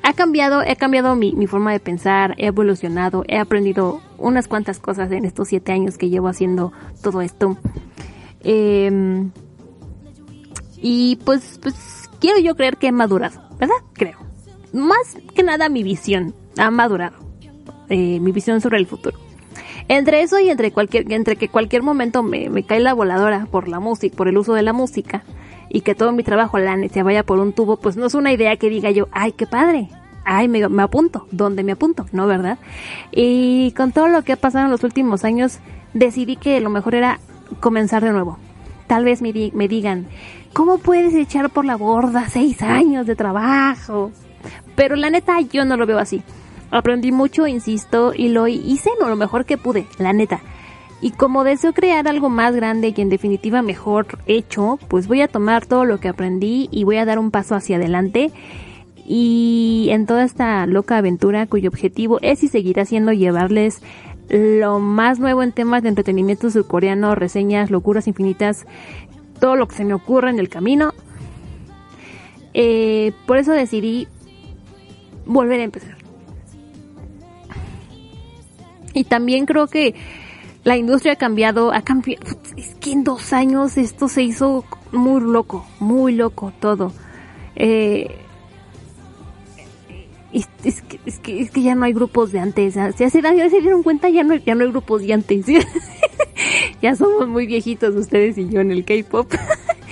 ha 0.05 0.13
cambiado, 0.13 0.61
he 0.61 0.75
cambiado 0.75 1.15
mi, 1.15 1.47
forma 1.47 1.71
de 1.71 1.79
pensar, 1.79 2.35
he 2.37 2.45
evolucionado, 2.45 3.23
he 3.27 3.39
aprendido 3.39 4.01
unas 4.19 4.47
cuantas 4.47 4.77
cosas 4.77 5.11
en 5.11 5.25
estos 5.25 5.47
siete 5.47 5.71
años 5.71 5.97
que 5.97 6.09
llevo 6.09 6.27
haciendo 6.27 6.71
todo 7.01 7.21
esto. 7.21 7.57
Eh, 8.41 9.25
y 10.77 11.15
pues, 11.25 11.59
pues 11.59 12.07
quiero 12.19 12.37
yo 12.37 12.55
creer 12.55 12.77
que 12.77 12.87
he 12.87 12.91
madurado, 12.91 13.41
¿verdad? 13.59 13.77
Creo. 13.93 14.19
Más 14.73 15.17
que 15.33 15.41
nada 15.41 15.69
mi 15.69 15.81
visión 15.81 16.35
ha 16.55 16.69
madurado. 16.69 17.17
Eh, 17.89 18.19
mi 18.19 18.31
visión 18.31 18.61
sobre 18.61 18.77
el 18.77 18.85
futuro. 18.85 19.17
Entre 19.87 20.21
eso 20.21 20.39
y 20.39 20.51
entre 20.51 20.71
cualquier, 20.71 21.11
entre 21.11 21.35
que 21.35 21.49
cualquier 21.49 21.81
momento 21.81 22.21
me, 22.21 22.51
me 22.51 22.63
cae 22.63 22.79
la 22.79 22.93
voladora 22.93 23.47
por 23.49 23.67
la 23.67 23.79
música, 23.79 24.15
por 24.15 24.27
el 24.27 24.37
uso 24.37 24.53
de 24.53 24.61
la 24.61 24.73
música, 24.73 25.23
y 25.69 25.81
que 25.81 25.95
todo 25.95 26.11
mi 26.11 26.23
trabajo 26.23 26.57
la 26.59 26.75
se 26.89 27.03
vaya 27.03 27.23
por 27.23 27.39
un 27.39 27.53
tubo, 27.53 27.77
pues 27.77 27.97
no 27.97 28.05
es 28.05 28.13
una 28.13 28.31
idea 28.31 28.57
que 28.57 28.69
diga 28.69 28.91
yo, 28.91 29.07
ay, 29.11 29.31
qué 29.31 29.47
padre, 29.47 29.89
ay, 30.25 30.47
me, 30.47 30.67
me 30.69 30.83
apunto, 30.83 31.27
¿dónde 31.31 31.63
me 31.63 31.73
apunto? 31.73 32.05
¿No, 32.11 32.27
verdad? 32.27 32.57
Y 33.11 33.71
con 33.71 33.91
todo 33.91 34.07
lo 34.07 34.23
que 34.23 34.33
ha 34.33 34.37
pasado 34.37 34.65
en 34.65 34.71
los 34.71 34.83
últimos 34.83 35.23
años, 35.23 35.59
decidí 35.93 36.35
que 36.35 36.59
lo 36.59 36.69
mejor 36.69 36.95
era 36.95 37.19
comenzar 37.59 38.03
de 38.03 38.11
nuevo. 38.11 38.37
Tal 38.87 39.03
vez 39.03 39.21
me, 39.21 39.33
me 39.53 39.67
digan, 39.67 40.07
¿cómo 40.53 40.77
puedes 40.77 41.13
echar 41.13 41.49
por 41.49 41.65
la 41.65 41.75
borda 41.75 42.29
seis 42.29 42.61
años 42.61 43.07
de 43.07 43.15
trabajo? 43.15 44.11
Pero 44.75 44.95
la 44.95 45.09
neta, 45.09 45.39
yo 45.41 45.65
no 45.65 45.77
lo 45.77 45.85
veo 45.85 45.97
así. 45.99 46.21
Aprendí 46.71 47.11
mucho, 47.11 47.47
insisto, 47.47 48.13
y 48.15 48.29
lo 48.29 48.47
hice 48.47 48.89
lo 48.99 49.15
mejor 49.15 49.45
que 49.45 49.57
pude, 49.57 49.87
la 49.97 50.13
neta. 50.13 50.41
Y 51.05 51.11
como 51.11 51.43
deseo 51.43 51.71
crear 51.71 52.07
algo 52.07 52.29
más 52.29 52.55
grande 52.55 52.91
y 52.97 52.99
en 52.99 53.09
definitiva 53.09 53.61
mejor 53.61 54.07
hecho, 54.25 54.79
pues 54.87 55.07
voy 55.07 55.21
a 55.21 55.27
tomar 55.27 55.67
todo 55.67 55.85
lo 55.85 55.99
que 55.99 56.07
aprendí 56.07 56.67
y 56.71 56.83
voy 56.83 56.97
a 56.97 57.05
dar 57.05 57.19
un 57.19 57.29
paso 57.29 57.53
hacia 57.53 57.75
adelante. 57.75 58.31
Y 59.05 59.89
en 59.91 60.07
toda 60.07 60.23
esta 60.23 60.65
loca 60.65 60.97
aventura 60.97 61.45
cuyo 61.45 61.69
objetivo 61.69 62.17
es 62.23 62.41
y 62.41 62.47
seguirá 62.47 62.85
siendo 62.85 63.11
llevarles 63.13 63.83
lo 64.29 64.79
más 64.79 65.19
nuevo 65.19 65.43
en 65.43 65.51
temas 65.51 65.83
de 65.83 65.89
entretenimiento 65.89 66.49
surcoreano, 66.49 67.13
reseñas, 67.13 67.69
locuras 67.69 68.07
infinitas, 68.07 68.65
todo 69.39 69.55
lo 69.55 69.67
que 69.67 69.75
se 69.75 69.85
me 69.85 69.93
ocurra 69.93 70.31
en 70.31 70.39
el 70.39 70.49
camino. 70.49 70.95
Eh, 72.55 73.11
por 73.27 73.37
eso 73.37 73.51
decidí 73.51 74.07
volver 75.27 75.59
a 75.59 75.65
empezar. 75.65 75.97
Y 78.95 79.03
también 79.03 79.45
creo 79.45 79.67
que 79.67 79.93
la 80.65 80.75
industria 80.75 81.13
ha 81.13 81.15
cambiado, 81.15 81.71
ha 81.71 81.83
cambiado. 81.83 82.25
Es 82.57 82.75
que 82.75 82.91
en 82.91 83.03
dos 83.03 83.31
años 83.33 83.77
esto 83.77 84.07
se 84.09 84.23
hizo 84.23 84.65
muy 84.91 85.21
loco, 85.21 85.65
muy 85.79 86.13
loco 86.13 86.51
todo. 86.59 86.91
Eh, 87.55 88.17
es, 90.33 90.47
que, 90.81 90.99
es, 91.05 91.19
que, 91.19 91.61
ya 91.61 91.75
no 91.75 91.85
hay 91.85 91.93
grupos 91.93 92.31
de 92.31 92.39
antes. 92.39 92.73
Ya 92.73 92.91
se, 92.91 93.09
se 93.09 93.61
dieron 93.61 93.83
cuenta, 93.83 94.09
ya 94.09 94.23
no, 94.23 94.35
ya 94.35 94.55
no 94.55 94.63
hay 94.63 94.71
grupos 94.71 95.03
de 95.03 95.13
antes. 95.13 95.45
ya 96.81 96.95
somos 96.95 97.27
muy 97.27 97.45
viejitos 97.45 97.95
ustedes 97.95 98.35
y 98.39 98.49
yo 98.49 98.59
en 98.61 98.71
el 98.71 98.83
K-pop. 98.83 99.31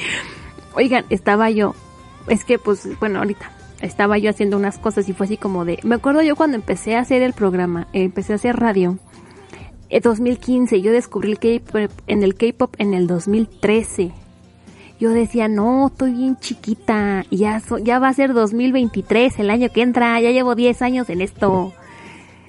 Oigan, 0.73 1.05
estaba 1.11 1.51
yo. 1.51 1.75
Es 2.27 2.43
que, 2.43 2.57
pues, 2.57 2.89
bueno, 2.99 3.19
ahorita 3.19 3.51
estaba 3.81 4.17
yo 4.17 4.31
haciendo 4.31 4.57
unas 4.57 4.79
cosas 4.79 5.07
y 5.07 5.13
fue 5.13 5.27
así 5.27 5.37
como 5.37 5.65
de. 5.65 5.77
Me 5.83 5.95
acuerdo 5.95 6.23
yo 6.23 6.35
cuando 6.35 6.55
empecé 6.55 6.95
a 6.95 7.01
hacer 7.01 7.21
el 7.21 7.33
programa, 7.33 7.87
eh, 7.93 8.03
empecé 8.05 8.33
a 8.33 8.37
hacer 8.37 8.55
radio. 8.55 8.97
En 9.93 10.01
2015, 10.01 10.81
yo 10.81 10.91
descubrí 10.91 11.33
el 11.33 11.37
K-pop 11.37 11.91
en 12.07 12.23
el 12.23 12.33
K-pop 12.33 12.73
en 12.79 12.95
el 12.95 13.05
2013 13.05 14.11
yo 14.99 15.09
decía, 15.09 15.49
no, 15.49 15.87
estoy 15.87 16.13
bien 16.13 16.37
chiquita, 16.37 17.25
ya, 17.29 17.61
ya 17.81 17.99
va 17.99 18.07
a 18.07 18.13
ser 18.13 18.31
2023, 18.31 19.37
el 19.39 19.49
año 19.49 19.67
que 19.69 19.81
entra, 19.81 20.17
ya 20.21 20.31
llevo 20.31 20.55
10 20.55 20.81
años 20.81 21.09
en 21.09 21.19
esto. 21.19 21.73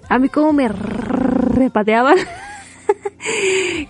A 0.08 0.20
mí 0.20 0.28
como 0.28 0.52
me 0.52 0.68
repateaban. 0.68 2.16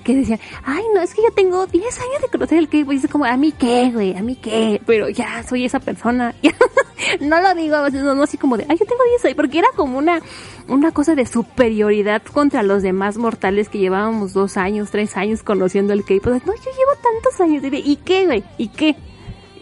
que 0.04 0.14
decían, 0.14 0.38
ay, 0.64 0.84
no, 0.94 1.00
es 1.00 1.14
que 1.14 1.22
yo 1.22 1.30
tengo 1.32 1.66
10 1.66 2.00
años 2.00 2.22
de 2.22 2.28
conocer 2.28 2.58
el 2.58 2.68
K-pop. 2.68 2.92
Y 2.92 2.96
es 2.96 3.08
como, 3.08 3.24
a 3.24 3.36
mí 3.36 3.52
qué, 3.52 3.90
güey, 3.92 4.16
a 4.16 4.22
mí 4.22 4.36
qué. 4.36 4.80
Pero 4.86 5.08
ya 5.08 5.42
soy 5.42 5.64
esa 5.64 5.80
persona. 5.80 6.34
no 7.20 7.40
lo 7.40 7.54
digo, 7.54 7.76
no, 7.90 8.14
no 8.14 8.22
así 8.22 8.38
como 8.38 8.56
de, 8.56 8.66
ay, 8.68 8.76
yo 8.78 8.86
tengo 8.86 9.02
10 9.04 9.24
años. 9.24 9.36
Porque 9.36 9.58
era 9.58 9.68
como 9.74 9.98
una, 9.98 10.20
una 10.68 10.92
cosa 10.92 11.14
de 11.14 11.26
superioridad 11.26 12.22
contra 12.22 12.62
los 12.62 12.82
demás 12.82 13.16
mortales 13.16 13.68
que 13.68 13.78
llevábamos 13.78 14.32
dos 14.32 14.56
años, 14.56 14.90
tres 14.90 15.16
años 15.16 15.42
conociendo 15.42 15.92
el 15.92 16.04
K-pop. 16.04 16.42
No, 16.44 16.54
yo 16.54 16.70
llevo 16.70 16.92
tantos 17.02 17.40
años. 17.40 17.62
¿Y 17.84 17.96
qué, 17.96 18.26
güey? 18.26 18.44
¿Y 18.58 18.68
qué? 18.68 18.96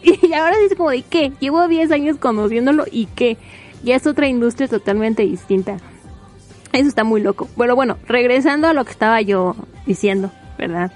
Y 0.03 0.33
ahora 0.33 0.59
dice 0.59 0.77
como 0.77 0.91
de, 0.91 1.03
¿qué? 1.03 1.33
Llevo 1.39 1.69
10 1.69 1.93
años 1.93 2.17
conociéndolo 2.17 2.85
y 2.91 3.07
qué. 3.07 3.39
Ya 3.85 3.97
es 3.97 4.07
otra 4.07 4.27
industria 4.29 4.69
totalmente 4.69 5.23
distinta. 5.23 5.77
Eso 6.79 6.89
está 6.89 7.05
muy 7.05 7.21
loco. 7.21 7.49
Bueno, 7.57 7.75
bueno, 7.75 7.99
regresando 8.07 8.69
a 8.69 8.73
lo 8.73 8.85
que 8.85 8.93
estaba 8.93 9.21
yo 9.21 9.55
diciendo, 9.87 10.31
¿verdad? 10.59 10.93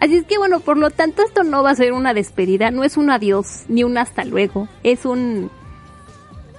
Así 0.00 0.16
es 0.16 0.24
que 0.24 0.38
bueno, 0.38 0.60
por 0.60 0.76
lo 0.76 0.90
tanto 0.90 1.22
esto 1.22 1.44
no 1.44 1.62
va 1.62 1.70
a 1.70 1.74
ser 1.74 1.92
una 1.92 2.14
despedida, 2.14 2.70
no 2.70 2.84
es 2.84 2.96
un 2.96 3.10
adiós 3.10 3.64
ni 3.68 3.84
un 3.84 3.98
hasta 3.98 4.24
luego, 4.24 4.68
es 4.82 5.04
un 5.04 5.50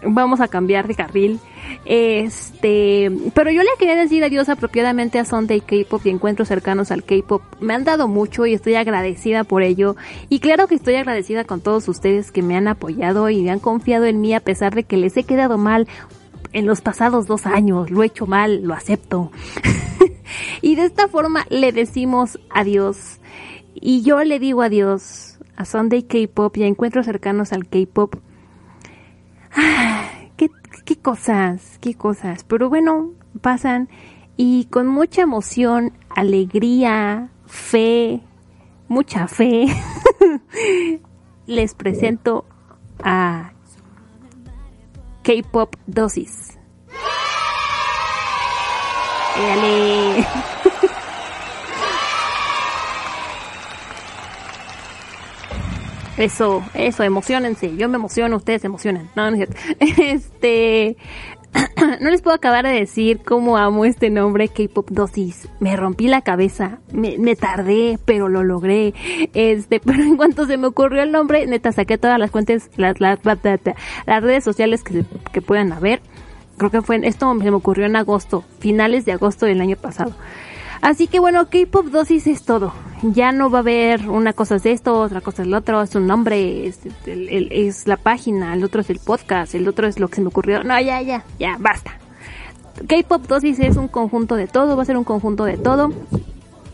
vamos 0.06 0.42
a 0.42 0.48
cambiar 0.48 0.88
de 0.88 0.96
carril. 0.96 1.40
Este, 1.86 3.10
pero 3.34 3.52
yo 3.52 3.62
le 3.62 3.70
quería 3.80 3.96
decir 3.96 4.24
adiós 4.24 4.50
apropiadamente 4.50 5.20
a 5.20 5.26
Sunday 5.26 5.62
K-pop 5.62 6.06
y 6.06 6.10
encuentros 6.10 6.48
cercanos 6.48 6.92
al 6.92 7.04
K-pop. 7.04 7.42
Me 7.62 7.74
han 7.74 7.84
dado 7.84 8.08
mucho 8.08 8.46
y 8.46 8.54
estoy 8.54 8.76
agradecida 8.76 9.44
por 9.44 9.64
ello. 9.64 9.96
Y 10.30 10.40
claro 10.40 10.68
que 10.68 10.76
estoy 10.76 10.96
agradecida 10.96 11.46
con 11.46 11.62
todos 11.62 11.88
ustedes 11.88 12.32
que 12.32 12.42
me 12.42 12.58
han 12.58 12.68
apoyado 12.68 13.30
y 13.30 13.42
me 13.42 13.52
han 13.52 13.60
confiado 13.60 14.06
en 14.06 14.22
mí 14.22 14.34
a 14.34 14.42
pesar 14.42 14.76
de 14.76 14.84
que 14.84 14.98
les 14.98 15.16
he 15.16 15.24
quedado 15.24 15.58
mal 15.58 15.88
en 16.54 16.66
los 16.66 16.82
pasados 16.82 17.28
dos 17.28 17.46
años. 17.46 17.92
Lo 17.92 18.04
he 18.04 18.08
hecho 18.08 18.26
mal, 18.26 18.64
lo 18.64 18.74
acepto. 18.74 19.32
y 20.62 20.76
de 20.76 20.86
esta 20.86 21.08
forma 21.08 21.46
le 21.50 21.72
decimos 21.72 22.40
adiós. 22.50 23.20
Y 23.76 24.04
yo 24.04 24.24
le 24.24 24.40
digo 24.40 24.62
adiós 24.62 25.40
a 25.56 25.66
Sunday 25.66 26.04
K-pop 26.04 26.56
y 26.58 26.64
a 26.64 26.68
encuentros 26.68 27.06
cercanos 27.06 27.54
al 27.54 27.68
K-pop. 27.68 28.16
¿Qué, 30.38 30.50
qué 30.86 30.96
cosas, 30.96 31.78
qué 31.82 31.96
cosas. 31.96 32.44
Pero 32.44 32.70
bueno, 32.70 33.12
pasan 33.42 33.90
y 34.38 34.66
con 34.66 34.88
mucha 34.88 35.22
emoción, 35.22 35.94
alegría, 36.10 37.30
fe, 37.46 38.22
mucha 38.88 39.28
fe, 39.28 39.68
les 41.46 41.76
presento 41.76 42.46
a 43.04 43.53
K-Pop 45.24 45.76
Dosis. 45.88 46.58
Dale. 49.36 50.28
Eso, 56.18 56.64
eso, 56.76 57.04
emocionense. 57.04 57.76
Yo 57.76 57.90
me 57.90 57.96
emociono, 57.96 58.36
ustedes 58.38 58.62
se 58.62 58.68
emocionan. 58.68 59.10
No, 59.16 59.32
no 59.32 59.36
es 59.36 59.50
cierto. 59.50 59.56
Este, 60.02 60.96
no 62.02 62.10
les 62.10 62.22
puedo 62.22 62.36
acabar 62.36 62.66
de 62.66 62.72
decir 62.72 63.20
cómo 63.24 63.58
amo 63.58 63.86
este 63.86 64.10
nombre 64.10 64.48
K-pop 64.48 64.90
dosis. 64.90 65.48
Me 65.60 65.76
rompí 65.76 66.08
la 66.08 66.22
cabeza, 66.22 66.80
me, 66.92 67.18
me, 67.18 67.36
tardé, 67.36 68.00
pero 68.06 68.30
lo 68.30 68.44
logré. 68.44 68.94
Este, 69.34 69.80
pero 69.86 70.04
en 70.04 70.18
cuanto 70.18 70.46
se 70.46 70.58
me 70.58 70.68
ocurrió 70.68 71.04
el 71.04 71.12
nombre, 71.12 71.46
neta 71.48 71.72
saqué 71.72 71.98
todas 71.98 72.20
las 72.20 72.32
cuentas, 72.32 72.70
las, 72.78 73.00
las, 73.00 73.20
las 73.24 74.24
redes 74.24 74.44
sociales 74.44 74.84
que, 74.84 75.06
que 75.32 75.42
puedan 75.42 75.72
haber. 75.72 76.02
Creo 76.58 76.70
que 76.70 76.82
fue 76.82 77.00
esto 77.04 77.32
se 77.40 77.52
me 77.52 77.58
ocurrió 77.58 77.86
en 77.86 77.96
agosto, 77.96 78.44
finales 78.60 79.06
de 79.06 79.14
agosto 79.14 79.46
del 79.46 79.62
año 79.62 79.76
pasado. 79.76 80.14
Así 80.84 81.08
que 81.08 81.20
bueno, 81.20 81.48
K-Pop 81.50 81.86
Dosis 81.86 82.28
es 82.28 82.44
todo. 82.44 82.74
Ya 83.04 83.32
no 83.32 83.50
va 83.50 83.60
a 83.60 83.62
haber 83.62 84.10
una 84.10 84.34
cosa 84.34 84.56
es 84.56 84.66
esto, 84.66 85.00
otra 85.00 85.22
cosa 85.22 85.44
es 85.44 85.48
lo 85.48 85.60
otro, 85.60 85.82
es 85.82 85.96
un 85.96 86.08
nombre, 86.08 86.68
es, 86.68 86.82
el, 87.06 87.50
es 87.54 87.88
la 87.88 87.96
página, 87.96 88.54
el 88.54 88.66
otro 88.66 88.82
es 88.82 88.90
el 88.90 89.00
podcast, 89.00 89.56
el 89.56 89.66
otro 89.70 89.88
es 89.88 89.98
lo 89.98 90.10
que 90.10 90.16
se 90.16 90.22
me 90.22 90.28
ocurrió. 90.28 90.62
No, 90.66 90.78
ya, 90.82 91.02
ya, 91.02 91.24
ya, 91.40 91.56
basta. 91.58 91.98
K-Pop 92.86 93.28
Dosis 93.28 93.60
es 93.60 93.78
un 93.78 93.88
conjunto 93.88 94.36
de 94.36 94.48
todo, 94.48 94.76
va 94.76 94.84
a 94.84 94.86
ser 94.86 94.98
un 94.98 95.06
conjunto 95.06 95.46
de 95.46 95.58
todo. 95.58 95.94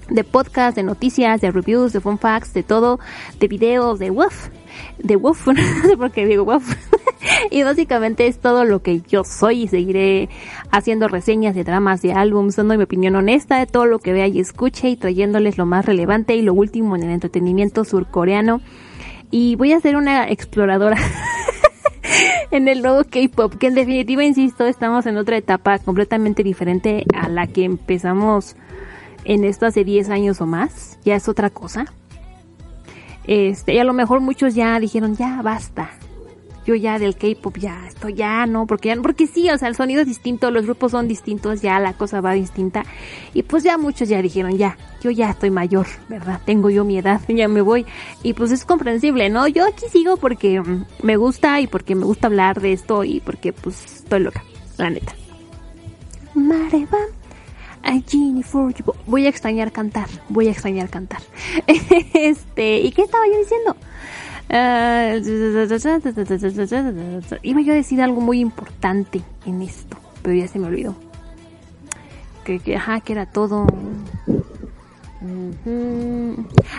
De 0.10 0.24
podcast, 0.24 0.76
de 0.76 0.82
noticias, 0.82 1.40
de 1.40 1.52
reviews, 1.52 1.94
de 1.94 2.00
fun 2.00 2.18
facts, 2.18 2.52
de 2.56 2.64
todo, 2.64 3.00
de 3.40 3.48
videos, 3.48 4.00
de 4.00 4.10
woof, 4.10 4.50
de 4.98 5.16
woof, 5.16 5.48
no 5.84 5.88
sé 5.88 5.98
por 5.98 6.12
qué 6.12 6.26
digo 6.26 6.44
woof. 6.44 6.76
y 7.52 7.64
básicamente 7.64 8.28
es 8.28 8.40
todo 8.40 8.66
lo 8.66 8.82
que 8.82 9.02
yo 9.02 9.24
soy 9.24 9.64
y 9.64 9.68
seguiré 9.68 10.30
haciendo 10.72 11.08
reseñas 11.08 11.56
de 11.56 11.64
dramas, 11.64 12.02
de 12.02 12.14
álbums, 12.14 12.56
dando 12.56 12.78
mi 12.78 12.84
opinión 12.84 13.16
honesta 13.16 13.58
de 13.58 13.68
todo 13.68 13.86
lo 13.86 14.00
que 14.00 14.14
vea 14.14 14.28
y 14.28 14.40
escuche 14.40 14.90
y 14.90 14.96
trayéndoles 14.96 15.58
lo 15.58 15.66
más 15.66 15.86
relevante 15.86 16.36
y 16.36 16.42
lo 16.42 16.54
último 16.54 16.96
en 16.96 17.04
el 17.04 17.12
entretenimiento 17.12 17.84
surcoreano. 17.86 18.62
Y 19.32 19.56
voy 19.56 19.74
a 19.74 19.80
ser 19.80 19.96
una 19.96 20.30
exploradora 20.30 20.98
en 22.52 22.68
el 22.68 22.82
nuevo 22.82 23.04
K-pop, 23.04 23.56
que 23.56 23.68
en 23.68 23.76
definitiva, 23.76 24.24
insisto, 24.24 24.66
estamos 24.66 25.06
en 25.06 25.18
otra 25.18 25.38
etapa 25.38 25.78
completamente 25.80 26.44
diferente 26.44 27.06
a 27.14 27.30
la 27.30 27.48
que 27.48 27.64
empezamos 27.64 28.56
en 29.26 29.44
esto 29.44 29.66
hace 29.66 29.84
10 29.84 30.10
años 30.10 30.42
o 30.42 30.46
más, 30.46 30.98
ya 31.04 31.16
es 31.16 31.28
otra 31.30 31.50
cosa. 31.50 31.86
Este, 33.30 33.76
y 33.76 33.78
a 33.78 33.84
lo 33.84 33.94
mejor 33.94 34.22
muchos 34.22 34.56
ya 34.56 34.80
dijeron, 34.80 35.16
ya 35.16 35.44
basta. 35.44 35.92
Yo 36.66 36.74
ya 36.74 36.98
del 36.98 37.16
K-pop 37.16 37.58
ya, 37.60 37.86
esto 37.88 38.10
ya 38.10 38.48
no, 38.48 38.66
porque 38.66 38.90
ya, 38.90 38.96
porque 38.96 39.28
sí, 39.28 39.52
o 39.52 39.58
sea, 39.60 39.68
el 39.68 39.76
sonido 39.76 40.02
es 40.02 40.08
distinto, 40.08 40.50
los 40.50 40.66
grupos 40.66 40.94
son 40.94 41.08
distintos, 41.08 41.62
ya 41.62 41.80
la 41.80 41.94
cosa 41.94 42.22
va 42.22 42.34
distinta. 42.34 42.84
Y 43.36 43.44
pues 43.44 43.64
ya 43.64 43.78
muchos 43.78 44.10
ya 44.10 44.20
dijeron, 44.24 44.58
ya, 44.58 44.80
yo 45.02 45.12
ya 45.12 45.30
estoy 45.30 45.52
mayor, 45.52 45.86
¿verdad? 46.08 46.42
Tengo 46.44 46.72
yo 46.72 46.84
mi 46.84 46.98
edad, 46.98 47.22
ya 47.28 47.48
me 47.48 47.62
voy. 47.62 47.86
Y 48.24 48.34
pues 48.34 48.50
es 48.50 48.66
comprensible, 48.66 49.30
¿no? 49.30 49.48
Yo 49.48 49.68
aquí 49.68 49.86
sigo 49.92 50.18
porque 50.18 50.60
mm, 50.60 50.86
me 51.04 51.16
gusta 51.16 51.62
y 51.62 51.68
porque 51.68 51.94
me 51.94 52.06
gusta 52.06 52.26
hablar 52.26 52.60
de 52.62 52.74
esto 52.74 53.04
y 53.04 53.20
porque 53.20 53.54
pues 53.54 53.98
estoy 53.98 54.22
loca, 54.22 54.44
la 54.78 54.90
neta. 54.90 55.14
Mareva. 56.34 56.98
Ay, 56.98 57.19
For 58.44 58.74
you. 58.74 58.94
Voy 59.08 59.26
a 59.26 59.30
extrañar 59.30 59.72
cantar. 59.72 60.08
Voy 60.30 60.48
a 60.48 60.52
extrañar 60.52 60.90
cantar. 60.90 61.22
este, 62.14 62.80
¿y 62.80 62.92
qué 62.92 63.04
estaba 63.04 63.24
yo 63.28 63.38
diciendo? 63.38 63.76
Ah, 64.50 65.16
iba 67.44 67.62
yo 67.62 67.74
a 67.74 67.76
decir 67.76 68.02
algo 68.02 68.22
muy 68.22 68.40
importante 68.40 69.22
en 69.46 69.62
esto, 69.62 69.98
pero 70.22 70.36
ya 70.36 70.48
se 70.48 70.58
me 70.60 70.68
olvidó. 70.68 70.96
Que, 72.44 72.60
que 72.60 72.76
ajá, 72.78 73.02
que 73.02 73.14
era 73.14 73.26
todo. 73.28 73.68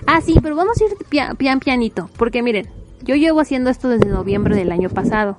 Ah, 0.07 0.21
sí, 0.21 0.35
pero 0.43 0.57
vamos 0.57 0.81
a 0.81 0.85
ir 0.85 0.91
pia- 1.09 1.35
pian 1.35 1.61
pianito, 1.61 2.09
porque 2.17 2.43
miren, 2.43 2.69
yo 3.03 3.15
llevo 3.15 3.41
haciendo 3.41 3.71
esto 3.71 3.89
desde 3.89 4.09
noviembre 4.09 4.57
del 4.57 4.73
año 4.73 4.89
pasado. 4.89 5.39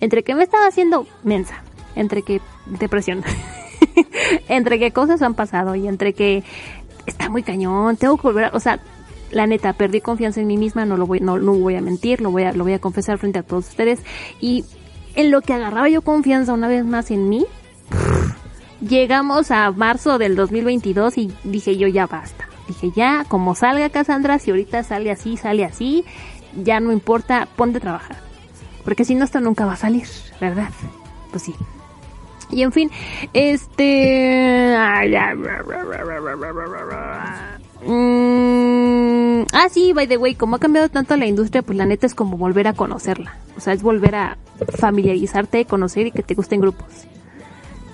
Entre 0.00 0.22
que 0.22 0.34
me 0.34 0.42
estaba 0.42 0.66
haciendo 0.66 1.06
mensa, 1.24 1.62
entre 1.96 2.22
que 2.22 2.40
depresión, 2.66 3.22
entre 4.48 4.78
que 4.78 4.90
cosas 4.92 5.22
han 5.22 5.34
pasado 5.34 5.74
y 5.74 5.86
entre 5.88 6.12
que 6.12 6.42
está 7.06 7.28
muy 7.28 7.42
cañón, 7.42 7.96
tengo 7.96 8.16
que 8.16 8.22
volver, 8.22 8.44
a- 8.44 8.50
o 8.52 8.60
sea, 8.60 8.80
la 9.30 9.46
neta, 9.46 9.72
perdí 9.74 10.00
confianza 10.00 10.40
en 10.40 10.46
mí 10.46 10.56
misma, 10.56 10.84
no 10.86 10.96
lo 10.96 11.06
voy, 11.06 11.20
no, 11.20 11.38
no 11.38 11.52
voy 11.54 11.74
a 11.76 11.80
mentir, 11.82 12.20
lo 12.20 12.30
voy 12.30 12.44
a, 12.44 12.52
lo 12.52 12.64
voy 12.64 12.72
a 12.72 12.78
confesar 12.78 13.18
frente 13.18 13.38
a 13.38 13.42
todos 13.42 13.68
ustedes. 13.68 14.00
Y 14.40 14.64
en 15.14 15.30
lo 15.30 15.40
que 15.42 15.52
agarraba 15.52 15.88
yo 15.88 16.02
confianza 16.02 16.52
una 16.54 16.68
vez 16.68 16.84
más 16.84 17.10
en 17.10 17.28
mí, 17.28 17.44
llegamos 18.80 19.50
a 19.50 19.70
marzo 19.70 20.18
del 20.18 20.36
2022 20.36 21.18
y 21.18 21.32
dije 21.44 21.76
yo 21.76 21.88
ya 21.88 22.06
basta. 22.06 22.48
Dije 22.68 22.90
ya, 22.94 23.24
como 23.28 23.54
salga 23.54 23.88
Cassandra, 23.88 24.38
si 24.38 24.50
ahorita 24.50 24.82
sale 24.82 25.10
así, 25.10 25.36
sale 25.38 25.64
así, 25.64 26.04
ya 26.62 26.80
no 26.80 26.92
importa, 26.92 27.48
ponte 27.56 27.78
a 27.78 27.80
trabajar. 27.80 28.16
Porque 28.84 29.04
si 29.06 29.14
no, 29.14 29.24
esto 29.24 29.40
nunca 29.40 29.64
va 29.66 29.72
a 29.72 29.76
salir, 29.76 30.06
¿verdad? 30.40 30.68
Pues 31.30 31.42
sí. 31.44 31.54
Y 32.50 32.62
en 32.62 32.72
fin, 32.72 32.90
este... 33.32 34.74
Mm, 37.84 39.42
ah, 39.52 39.68
sí, 39.70 39.92
by 39.92 40.08
the 40.08 40.16
way, 40.16 40.34
como 40.34 40.56
ha 40.56 40.58
cambiado 40.58 40.88
tanto 40.88 41.16
la 41.16 41.26
industria, 41.26 41.62
pues 41.62 41.78
la 41.78 41.86
neta 41.86 42.06
es 42.06 42.14
como 42.14 42.36
volver 42.36 42.66
a 42.66 42.72
conocerla. 42.72 43.36
O 43.56 43.60
sea, 43.60 43.72
es 43.72 43.82
volver 43.82 44.14
a 44.14 44.38
familiarizarte, 44.78 45.64
conocer 45.64 46.06
y 46.06 46.10
que 46.10 46.22
te 46.22 46.34
gusten 46.34 46.60
grupos. 46.60 47.06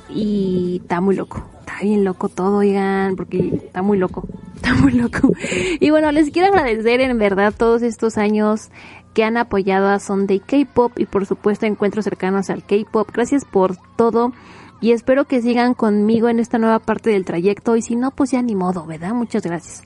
Y 0.08 0.80
está 0.82 1.00
muy 1.00 1.16
loco. 1.16 1.42
Está 1.60 1.80
bien 1.82 2.04
loco 2.04 2.28
todo, 2.28 2.58
oigan, 2.58 3.16
porque 3.16 3.60
está 3.66 3.82
muy 3.82 3.98
loco. 3.98 4.26
Está 4.64 4.76
muy 4.76 4.92
loco. 4.92 5.30
Y 5.78 5.90
bueno, 5.90 6.10
les 6.10 6.30
quiero 6.30 6.48
agradecer 6.48 7.02
en 7.02 7.18
verdad 7.18 7.52
todos 7.54 7.82
estos 7.82 8.16
años 8.16 8.70
que 9.14 9.24
han 9.24 9.36
apoyado 9.36 9.88
a 9.88 9.98
Sunday 9.98 10.40
K-Pop 10.40 10.98
y 10.98 11.06
por 11.06 11.24
supuesto 11.26 11.66
encuentros 11.66 12.04
cercanos 12.04 12.50
al 12.50 12.64
K-Pop. 12.64 13.08
Gracias 13.12 13.44
por 13.44 13.76
todo 13.96 14.32
y 14.80 14.92
espero 14.92 15.24
que 15.24 15.40
sigan 15.40 15.74
conmigo 15.74 16.28
en 16.28 16.40
esta 16.40 16.58
nueva 16.58 16.80
parte 16.80 17.10
del 17.10 17.24
trayecto 17.24 17.76
y 17.76 17.82
si 17.82 17.96
no, 17.96 18.10
pues 18.10 18.32
ya 18.32 18.42
ni 18.42 18.54
modo, 18.54 18.84
¿verdad? 18.84 19.14
Muchas 19.14 19.44
gracias. 19.44 19.82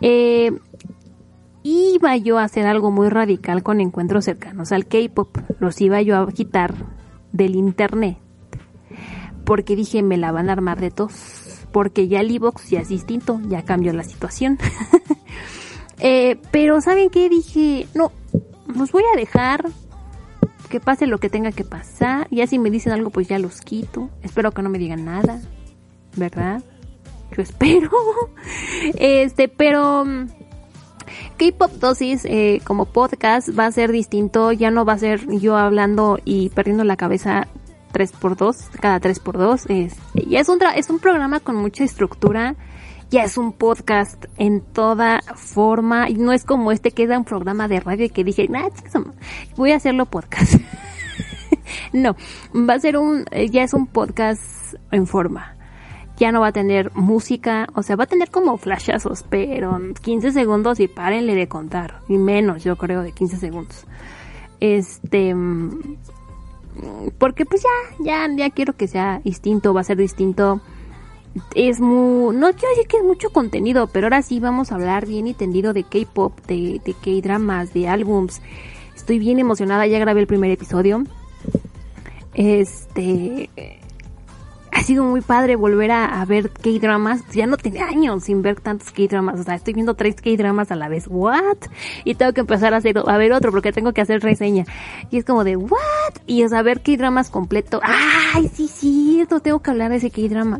Eh, 0.00 0.52
iba 1.62 2.16
yo 2.16 2.38
a 2.38 2.44
hacer 2.44 2.66
algo 2.66 2.90
muy 2.90 3.08
radical 3.08 3.62
con 3.62 3.80
encuentros 3.80 4.24
cercanos 4.24 4.72
al 4.72 4.86
K-Pop. 4.86 5.38
Los 5.60 5.80
iba 5.80 6.02
yo 6.02 6.18
a 6.18 6.30
quitar 6.32 6.74
del 7.32 7.54
internet 7.54 8.18
porque 9.44 9.76
dije 9.76 10.02
me 10.02 10.16
la 10.16 10.32
van 10.32 10.48
a 10.48 10.52
armar 10.52 10.80
de 10.80 10.90
tos. 10.90 11.66
Porque 11.72 12.06
ya 12.06 12.20
el 12.20 12.30
iVox 12.30 12.68
ya 12.68 12.80
es 12.80 12.88
distinto, 12.88 13.40
ya 13.48 13.62
cambió 13.62 13.92
la 13.92 14.04
situación. 14.04 14.58
Eh, 16.04 16.36
pero 16.50 16.80
¿saben 16.80 17.10
qué? 17.10 17.28
Dije, 17.28 17.86
no, 17.94 18.10
los 18.76 18.92
voy 18.92 19.02
a 19.12 19.16
dejar 19.16 19.66
que 20.68 20.80
pase 20.80 21.06
lo 21.06 21.18
que 21.18 21.28
tenga 21.28 21.52
que 21.52 21.64
pasar. 21.64 22.26
Ya 22.30 22.46
si 22.46 22.58
me 22.58 22.70
dicen 22.70 22.92
algo, 22.92 23.10
pues 23.10 23.28
ya 23.28 23.38
los 23.38 23.60
quito. 23.60 24.08
Espero 24.22 24.52
que 24.52 24.62
no 24.62 24.70
me 24.70 24.78
digan 24.78 25.04
nada, 25.04 25.40
¿verdad? 26.16 26.62
Yo 27.36 27.42
espero. 27.42 27.90
Este, 28.98 29.48
pero 29.48 30.04
mm, 30.04 30.26
K-Pop 31.38 31.72
Dosis 31.72 32.24
eh, 32.24 32.60
como 32.64 32.86
podcast 32.86 33.50
va 33.58 33.66
a 33.66 33.72
ser 33.72 33.92
distinto. 33.92 34.52
Ya 34.52 34.70
no 34.70 34.84
va 34.84 34.94
a 34.94 34.98
ser 34.98 35.26
yo 35.38 35.56
hablando 35.56 36.18
y 36.24 36.48
perdiendo 36.50 36.84
la 36.84 36.96
cabeza 36.96 37.46
3x2, 37.92 38.70
cada 38.80 39.00
3x2. 39.00 39.64
Es, 39.68 39.94
ya 40.28 40.40
es 40.40 40.48
un, 40.48 40.58
tra- 40.58 40.72
es 40.76 40.88
un 40.90 40.98
programa 40.98 41.40
con 41.40 41.56
mucha 41.56 41.84
estructura. 41.84 42.56
Ya 43.12 43.24
es 43.24 43.36
un 43.36 43.52
podcast 43.52 44.24
en 44.38 44.62
toda 44.62 45.20
forma. 45.34 46.08
Y 46.08 46.14
no 46.14 46.32
es 46.32 46.44
como 46.44 46.72
este 46.72 46.92
que 46.92 47.02
era 47.02 47.18
un 47.18 47.26
programa 47.26 47.68
de 47.68 47.78
radio 47.78 48.06
y 48.06 48.08
que 48.08 48.24
dije, 48.24 48.48
nah, 48.48 48.70
voy 49.54 49.72
a 49.72 49.76
hacerlo 49.76 50.06
podcast. 50.06 50.54
no, 51.92 52.16
va 52.54 52.72
a 52.72 52.80
ser 52.80 52.96
un, 52.96 53.26
eh, 53.30 53.50
ya 53.50 53.64
es 53.64 53.74
un 53.74 53.86
podcast 53.86 54.76
en 54.90 55.06
forma. 55.06 55.56
Ya 56.16 56.32
no 56.32 56.40
va 56.40 56.46
a 56.46 56.52
tener 56.52 56.90
música, 56.94 57.66
o 57.74 57.82
sea, 57.82 57.96
va 57.96 58.04
a 58.04 58.06
tener 58.06 58.30
como 58.30 58.56
flashazos, 58.56 59.26
pero 59.28 59.78
15 60.00 60.32
segundos 60.32 60.80
y 60.80 60.88
párenle 60.88 61.34
de 61.34 61.48
contar. 61.48 62.00
Y 62.08 62.16
menos, 62.16 62.64
yo 62.64 62.76
creo, 62.76 63.02
de 63.02 63.12
15 63.12 63.36
segundos. 63.36 63.86
Este, 64.58 65.34
mm, 65.34 65.98
porque 67.18 67.44
pues 67.44 67.62
ya, 67.62 68.26
ya, 68.26 68.34
ya 68.34 68.48
quiero 68.48 68.72
que 68.72 68.88
sea 68.88 69.20
distinto, 69.22 69.74
va 69.74 69.82
a 69.82 69.84
ser 69.84 69.98
distinto. 69.98 70.62
Es 71.54 71.80
muy, 71.80 72.36
no 72.36 72.52
quiero 72.52 72.68
decir 72.70 72.86
que 72.88 72.98
es 72.98 73.04
mucho 73.04 73.30
contenido, 73.30 73.86
pero 73.86 74.06
ahora 74.06 74.22
sí 74.22 74.40
vamos 74.40 74.70
a 74.70 74.74
hablar 74.74 75.06
bien 75.06 75.26
y 75.26 75.34
tendido 75.34 75.72
de 75.72 75.84
K-pop, 75.84 76.38
de, 76.46 76.80
de 76.84 76.94
K-dramas, 76.94 77.72
de 77.72 77.88
álbums. 77.88 78.42
Estoy 78.94 79.18
bien 79.18 79.38
emocionada, 79.38 79.86
ya 79.86 79.98
grabé 79.98 80.20
el 80.20 80.26
primer 80.26 80.50
episodio. 80.50 81.04
Este, 82.34 83.50
ha 84.72 84.82
sido 84.82 85.04
muy 85.04 85.20
padre 85.20 85.54
volver 85.54 85.90
a, 85.92 86.24
ver 86.24 86.50
K-dramas. 86.50 87.22
Ya 87.32 87.46
no 87.46 87.56
tenía 87.56 87.86
años 87.86 88.24
sin 88.24 88.42
ver 88.42 88.60
tantos 88.60 88.90
K-dramas. 88.90 89.38
O 89.38 89.44
sea, 89.44 89.54
estoy 89.54 89.74
viendo 89.74 89.94
tres 89.94 90.16
K-dramas 90.16 90.72
a 90.72 90.76
la 90.76 90.88
vez. 90.88 91.06
¿What? 91.08 91.58
Y 92.04 92.14
tengo 92.14 92.32
que 92.32 92.40
empezar 92.40 92.72
a, 92.74 92.78
hacer, 92.78 92.98
a 93.06 93.16
ver 93.18 93.32
otro 93.32 93.52
porque 93.52 93.72
tengo 93.72 93.92
que 93.92 94.00
hacer 94.00 94.22
reseña. 94.22 94.64
Y 95.10 95.18
es 95.18 95.24
como 95.24 95.44
de, 95.44 95.56
¿what? 95.56 96.14
Y 96.26 96.42
o 96.44 96.48
sea, 96.48 96.62
ver 96.62 96.80
K-dramas 96.80 97.28
completo. 97.28 97.80
¡Ay, 97.82 98.50
sí, 98.52 98.66
sí! 98.66 99.20
Esto 99.20 99.40
tengo 99.40 99.60
que 99.60 99.70
hablar 99.70 99.90
de 99.90 99.96
ese 99.96 100.10
K-drama. 100.10 100.58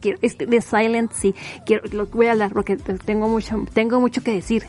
Quiero- 0.00 0.18
este, 0.22 0.46
De 0.46 0.60
Silent, 0.60 1.12
sí. 1.12 1.34
Quiero, 1.66 1.82
lo 1.92 2.06
voy 2.06 2.26
a 2.26 2.32
hablar 2.32 2.52
porque 2.52 2.76
tengo 2.76 3.28
mucho, 3.28 3.64
tengo 3.74 4.00
mucho 4.00 4.22
que 4.22 4.32
decir. 4.32 4.64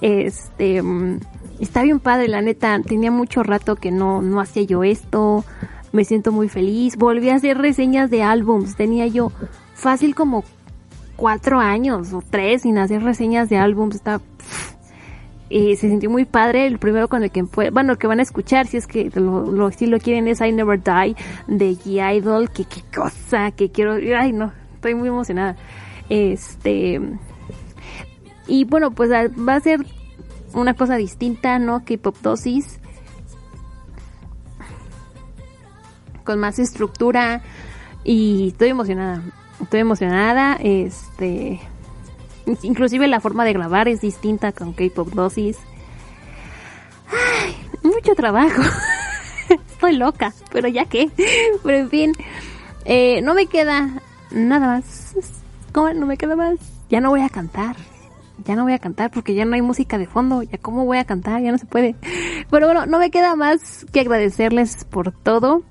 Este, 0.00 0.82
mm, 0.82 1.20
está 1.60 1.82
bien 1.82 2.00
padre, 2.00 2.28
la 2.28 2.42
neta. 2.42 2.80
Tenía 2.82 3.10
mucho 3.10 3.42
rato 3.42 3.76
que 3.76 3.90
no, 3.90 4.22
no 4.22 4.40
hacía 4.40 4.62
yo 4.62 4.84
esto 4.84 5.44
me 5.92 6.04
siento 6.04 6.32
muy 6.32 6.48
feliz. 6.48 6.96
Volví 6.96 7.28
a 7.28 7.34
hacer 7.34 7.58
reseñas 7.58 8.10
de 8.10 8.22
álbums. 8.22 8.76
Tenía 8.76 9.06
yo 9.06 9.30
fácil 9.74 10.14
como 10.14 10.42
cuatro 11.16 11.58
años 11.60 12.12
o 12.12 12.22
tres 12.28 12.62
sin 12.62 12.78
hacer 12.78 13.02
reseñas 13.02 13.48
de 13.48 13.58
álbums. 13.58 13.94
Está 13.96 14.20
eh, 15.50 15.76
se 15.76 15.88
sintió 15.90 16.08
muy 16.08 16.24
padre. 16.24 16.66
El 16.66 16.78
primero 16.78 17.08
con 17.08 17.22
el 17.22 17.30
que 17.30 17.44
fue, 17.44 17.70
bueno, 17.70 17.96
que 17.98 18.06
van 18.06 18.20
a 18.20 18.22
escuchar, 18.22 18.66
si 18.66 18.78
es 18.78 18.86
que 18.86 19.10
lo, 19.14 19.52
lo, 19.52 19.70
si 19.70 19.86
lo 19.86 19.98
quieren, 19.98 20.26
es 20.28 20.40
I 20.40 20.50
Never 20.50 20.82
Die 20.82 21.14
de 21.46 21.72
G 21.72 22.16
Idol. 22.16 22.50
Que 22.50 22.64
qué 22.64 22.80
cosa, 22.94 23.50
que 23.50 23.70
quiero, 23.70 23.92
ay 24.18 24.32
no, 24.32 24.52
estoy 24.82 24.94
muy 24.94 25.08
emocionada. 25.08 25.56
Este, 26.08 27.00
y 28.48 28.64
bueno, 28.64 28.90
pues 28.90 29.12
ah, 29.12 29.28
va 29.48 29.54
a 29.54 29.60
ser 29.60 29.86
una 30.52 30.74
cosa 30.74 30.96
distinta, 30.96 31.58
¿no? 31.58 31.84
Que 31.84 31.98
Pop 31.98 32.16
Dosis. 32.20 32.80
con 36.24 36.38
más 36.38 36.58
estructura 36.58 37.42
y 38.04 38.48
estoy 38.48 38.68
emocionada. 38.68 39.22
Estoy 39.60 39.80
emocionada, 39.80 40.56
este 40.60 41.60
inclusive 42.62 43.06
la 43.06 43.20
forma 43.20 43.44
de 43.44 43.52
grabar 43.52 43.86
es 43.88 44.00
distinta 44.00 44.52
con 44.52 44.72
K-pop 44.72 45.08
dosis. 45.10 45.58
Ay, 47.10 47.56
mucho 47.82 48.14
trabajo. 48.14 48.62
estoy 49.48 49.96
loca, 49.96 50.32
pero 50.50 50.68
ya 50.68 50.86
que. 50.86 51.10
Pero 51.62 51.78
en 51.78 51.90
fin, 51.90 52.12
eh, 52.84 53.20
no 53.22 53.34
me 53.34 53.46
queda 53.46 53.90
nada 54.32 54.66
más. 54.66 55.14
¿Cómo 55.72 55.92
no 55.92 56.06
me 56.06 56.16
queda 56.16 56.36
más? 56.36 56.58
Ya 56.90 57.00
no 57.00 57.10
voy 57.10 57.22
a 57.22 57.28
cantar. 57.28 57.76
Ya 58.44 58.56
no 58.56 58.64
voy 58.64 58.72
a 58.72 58.78
cantar 58.78 59.10
porque 59.10 59.34
ya 59.34 59.44
no 59.44 59.54
hay 59.54 59.62
música 59.62 59.98
de 59.98 60.06
fondo. 60.06 60.42
Ya 60.42 60.58
cómo 60.58 60.84
voy 60.84 60.98
a 60.98 61.04
cantar, 61.04 61.42
ya 61.42 61.52
no 61.52 61.58
se 61.58 61.66
puede. 61.66 61.94
Pero 62.50 62.66
bueno, 62.66 62.86
no 62.86 62.98
me 62.98 63.10
queda 63.10 63.36
más 63.36 63.86
que 63.92 64.00
agradecerles 64.00 64.84
por 64.84 65.12
todo. 65.12 65.62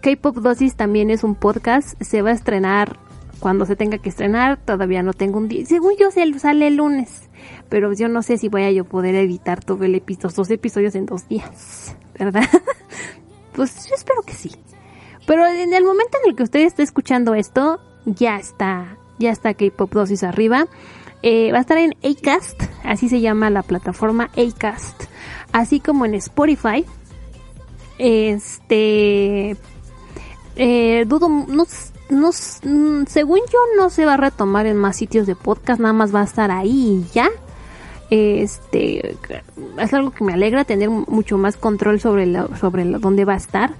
K-Pop 0.00 0.36
Dosis 0.36 0.76
también 0.76 1.10
es 1.10 1.24
un 1.24 1.34
podcast. 1.34 2.00
Se 2.02 2.22
va 2.22 2.30
a 2.30 2.34
estrenar 2.34 2.98
cuando 3.42 3.66
se 3.66 3.74
tenga 3.74 3.98
que 3.98 4.08
estrenar, 4.08 4.56
todavía 4.64 5.02
no 5.02 5.12
tengo 5.12 5.38
un 5.38 5.48
día. 5.48 5.66
Según 5.66 5.94
yo, 5.98 6.10
sale 6.38 6.68
el 6.68 6.76
lunes. 6.76 7.28
Pero 7.68 7.92
yo 7.92 8.08
no 8.08 8.22
sé 8.22 8.38
si 8.38 8.48
voy 8.48 8.62
a 8.62 8.70
yo 8.70 8.84
poder 8.84 9.16
editar 9.16 9.64
todo 9.64 9.82
el 9.84 9.96
episodio, 9.96 10.36
dos 10.36 10.50
episodios 10.50 10.94
en 10.94 11.06
dos 11.06 11.26
días, 11.28 11.96
¿verdad? 12.16 12.44
pues 13.52 13.88
yo 13.88 13.96
espero 13.96 14.22
que 14.22 14.34
sí. 14.34 14.52
Pero 15.26 15.44
en 15.44 15.74
el 15.74 15.82
momento 15.82 16.18
en 16.22 16.30
el 16.30 16.36
que 16.36 16.44
usted 16.44 16.60
esté 16.60 16.84
escuchando 16.84 17.34
esto, 17.34 17.80
ya 18.04 18.36
está, 18.36 18.96
ya 19.18 19.30
está 19.30 19.54
K-Pop 19.54 19.92
Dosis 19.92 20.22
arriba. 20.22 20.66
Eh, 21.22 21.52
va 21.52 21.58
a 21.58 21.60
estar 21.60 21.78
en 21.78 21.94
Acast, 22.02 22.62
así 22.84 23.08
se 23.08 23.20
llama 23.20 23.48
la 23.48 23.62
plataforma 23.62 24.30
Acast, 24.36 25.04
así 25.52 25.78
como 25.78 26.04
en 26.04 26.14
Spotify. 26.14 26.84
Este, 27.98 29.56
eh, 30.56 31.04
dudo, 31.06 31.28
no, 31.28 31.64
no, 32.10 32.30
mm, 32.30 33.06
según 33.06 33.38
yo 33.52 33.58
no 33.76 33.90
se 33.90 34.04
va 34.04 34.14
a 34.14 34.16
retomar 34.16 34.66
en 34.66 34.76
más 34.76 34.96
sitios 34.96 35.26
de 35.26 35.36
podcast, 35.36 35.80
nada 35.80 35.94
más 35.94 36.14
va 36.14 36.22
a 36.22 36.24
estar 36.24 36.50
ahí 36.50 37.04
y 37.04 37.14
ya. 37.14 37.28
Este, 38.10 39.16
es 39.78 39.94
algo 39.94 40.10
que 40.10 40.24
me 40.24 40.34
alegra 40.34 40.64
tener 40.64 40.90
mucho 40.90 41.38
más 41.38 41.56
control 41.56 41.98
sobre 41.98 42.26
la, 42.26 42.46
sobre 42.58 42.84
dónde 42.84 43.24
va 43.24 43.34
a 43.34 43.38
estar 43.38 43.74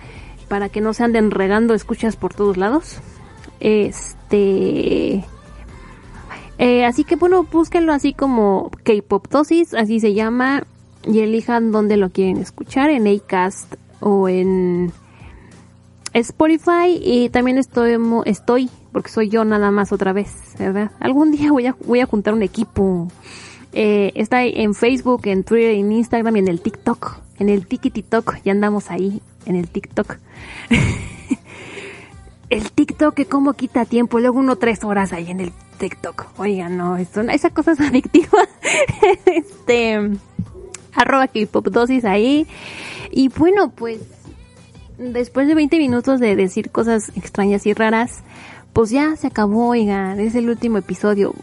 para 0.49 0.71
que 0.71 0.81
no 0.81 0.95
se 0.95 1.05
anden 1.05 1.31
regando 1.31 1.75
escuchas 1.75 2.17
por 2.17 2.33
todos 2.33 2.57
lados. 2.57 2.99
Este, 3.63 5.25
eh, 6.59 6.85
así 6.85 7.05
que 7.05 7.15
bueno, 7.15 7.45
búsquenlo 7.45 7.93
así 7.93 8.13
como 8.13 8.73
K-Pop 8.83 9.29
Dosis, 9.29 9.73
así 9.73 10.01
se 10.01 10.15
llama, 10.15 10.65
y 11.05 11.21
elijan 11.21 11.71
dónde 11.71 11.97
lo 11.97 12.11
quieren 12.11 12.39
escuchar, 12.39 12.91
en 12.91 13.07
Acast 13.07 13.77
o 14.01 14.29
en 14.29 14.93
Spotify 16.13 17.01
y 17.01 17.29
también 17.29 17.57
estoy, 17.57 17.97
estoy, 18.25 18.69
porque 18.91 19.11
soy 19.11 19.29
yo 19.29 19.45
nada 19.45 19.71
más 19.71 19.93
otra 19.93 20.13
vez, 20.13 20.35
¿verdad? 20.59 20.91
Algún 20.99 21.31
día 21.31 21.53
voy 21.53 21.67
a, 21.67 21.77
voy 21.87 22.01
a 22.01 22.07
juntar 22.07 22.35
un 22.35 22.43
equipo. 22.43 23.07
Eh, 23.73 24.11
está 24.17 24.45
en 24.45 24.75
Facebook, 24.75 25.23
en 25.27 25.45
Twitter, 25.45 25.77
en 25.77 25.93
Instagram 25.93 26.35
y 26.35 26.39
en 26.41 26.49
el 26.49 26.61
TikTok. 26.61 27.21
En 27.39 27.49
el 27.49 27.69
TikTok, 27.69 28.43
ya 28.45 28.51
andamos 28.51 28.91
ahí, 28.91 29.23
en 29.47 29.55
el 29.55 29.69
TikTok. 29.69 30.17
el 32.53 32.71
TikTok 32.71 33.15
que 33.15 33.25
como 33.25 33.55
quita 33.55 33.87
tiempo, 33.87 34.21
luego 34.21 34.39
uno 34.39 34.57
tres 34.57 34.85
horas 34.85 35.15
ahí 35.15 35.31
en 35.31 35.41
el 35.41 35.53
TikTok. 35.79 36.39
Oigan, 36.39 36.77
no, 36.77 36.99
esa 36.99 37.49
cosa 37.49 37.73
es 37.73 37.81
adictiva. 37.81 38.47
este, 39.27 40.11
arroba 40.95 41.29
K-pop 41.29 41.69
dosis 41.69 42.05
ahí. 42.05 42.47
Y 43.11 43.29
bueno, 43.29 43.71
pues 43.71 44.01
después 44.99 45.49
de 45.49 45.55
20 45.55 45.79
minutos 45.79 46.21
de 46.21 46.37
decir 46.37 46.71
cosas 46.71 47.11
extrañas 47.17 47.65
y 47.65 47.73
raras, 47.73 48.23
pues 48.75 48.91
ya 48.91 49.17
se 49.17 49.29
acabó, 49.29 49.69
oigan, 49.69 50.21
es 50.21 50.35
el 50.35 50.51
último 50.51 50.77
episodio. 50.77 51.35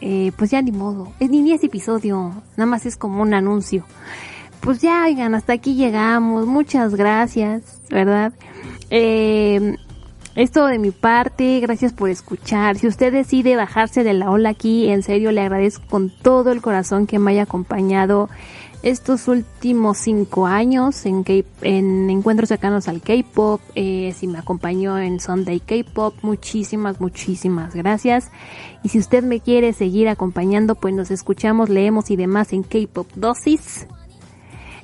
Eh, 0.00 0.32
pues 0.38 0.50
ya 0.50 0.62
ni 0.62 0.72
modo, 0.72 1.12
es 1.20 1.28
ni 1.28 1.52
ese 1.52 1.66
episodio, 1.66 2.32
nada 2.56 2.66
más 2.66 2.86
es 2.86 2.96
como 2.96 3.20
un 3.20 3.34
anuncio. 3.34 3.84
Pues 4.60 4.80
ya, 4.80 5.04
oigan, 5.04 5.34
hasta 5.34 5.52
aquí 5.52 5.74
llegamos, 5.74 6.46
muchas 6.46 6.94
gracias, 6.94 7.82
¿verdad? 7.90 8.32
Eh, 8.90 9.76
esto 10.38 10.66
de 10.66 10.78
mi 10.78 10.92
parte, 10.92 11.58
gracias 11.58 11.92
por 11.92 12.10
escuchar. 12.10 12.78
Si 12.78 12.86
usted 12.86 13.12
decide 13.12 13.56
bajarse 13.56 14.04
de 14.04 14.14
la 14.14 14.30
ola 14.30 14.50
aquí, 14.50 14.88
en 14.88 15.02
serio 15.02 15.32
le 15.32 15.40
agradezco 15.40 15.84
con 15.88 16.10
todo 16.10 16.52
el 16.52 16.62
corazón 16.62 17.08
que 17.08 17.18
me 17.18 17.32
haya 17.32 17.42
acompañado 17.42 18.28
estos 18.84 19.26
últimos 19.26 19.98
cinco 19.98 20.46
años 20.46 21.04
en, 21.06 21.24
en 21.62 22.08
encuentros 22.08 22.50
cercanos 22.50 22.86
al 22.86 23.02
K-pop, 23.02 23.60
eh, 23.74 24.14
si 24.16 24.28
me 24.28 24.38
acompañó 24.38 24.96
en 24.96 25.18
Sunday 25.18 25.58
K-pop, 25.58 26.14
muchísimas, 26.22 27.00
muchísimas 27.00 27.74
gracias. 27.74 28.30
Y 28.84 28.90
si 28.90 29.00
usted 29.00 29.24
me 29.24 29.40
quiere 29.40 29.72
seguir 29.72 30.08
acompañando, 30.08 30.76
pues 30.76 30.94
nos 30.94 31.10
escuchamos, 31.10 31.68
leemos 31.68 32.12
y 32.12 32.16
demás 32.16 32.52
en 32.52 32.62
K-pop 32.62 33.08
Dosis. 33.16 33.88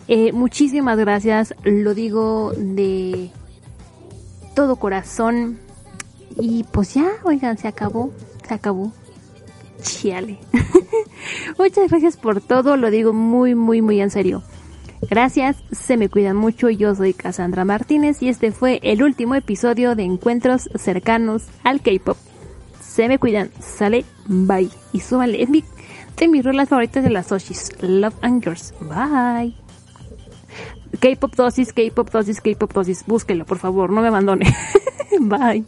Eh, 0.08 0.32
muchísimas 0.32 0.98
gracias, 0.98 1.54
lo 1.62 1.94
digo 1.94 2.52
de 2.56 3.30
todo 4.54 4.76
corazón. 4.76 5.58
Y 6.36 6.64
pues 6.64 6.94
ya, 6.94 7.08
oigan, 7.22 7.58
se 7.58 7.68
acabó, 7.68 8.10
se 8.46 8.54
acabó. 8.54 8.92
Chiale. 9.82 10.38
Muchas 11.58 11.90
gracias 11.90 12.16
por 12.16 12.40
todo, 12.40 12.76
lo 12.76 12.90
digo 12.90 13.12
muy, 13.12 13.54
muy, 13.54 13.82
muy 13.82 14.00
en 14.00 14.10
serio. 14.10 14.42
Gracias, 15.10 15.56
se 15.70 15.96
me 15.96 16.08
cuidan 16.08 16.36
mucho, 16.36 16.70
yo 16.70 16.94
soy 16.94 17.12
Cassandra 17.12 17.64
Martínez 17.64 18.22
y 18.22 18.28
este 18.28 18.52
fue 18.52 18.80
el 18.82 19.02
último 19.02 19.34
episodio 19.34 19.94
de 19.94 20.04
Encuentros 20.04 20.70
cercanos 20.76 21.44
al 21.62 21.82
K-Pop. 21.82 22.16
Se 22.80 23.08
me 23.08 23.18
cuidan, 23.18 23.50
sale, 23.60 24.04
bye. 24.26 24.70
Y 24.92 25.00
súbale, 25.00 25.42
es 25.42 25.50
mi, 25.50 25.62
de 26.16 26.28
mis 26.28 26.44
rolas 26.44 26.68
favoritas 26.68 27.04
de 27.04 27.10
las 27.10 27.32
Oshis, 27.32 27.70
Love 27.82 28.14
and 28.22 28.42
Girls, 28.42 28.72
bye. 28.80 29.63
K-Pop 31.00 31.34
dosis, 31.34 31.72
K-Pop 31.72 32.10
dosis, 32.10 32.40
K-Pop 32.40 32.72
dosis, 32.72 33.04
búsquelo 33.06 33.44
por 33.44 33.58
favor, 33.58 33.90
no 33.90 34.00
me 34.00 34.08
abandone. 34.08 34.46
bye. 35.20 35.64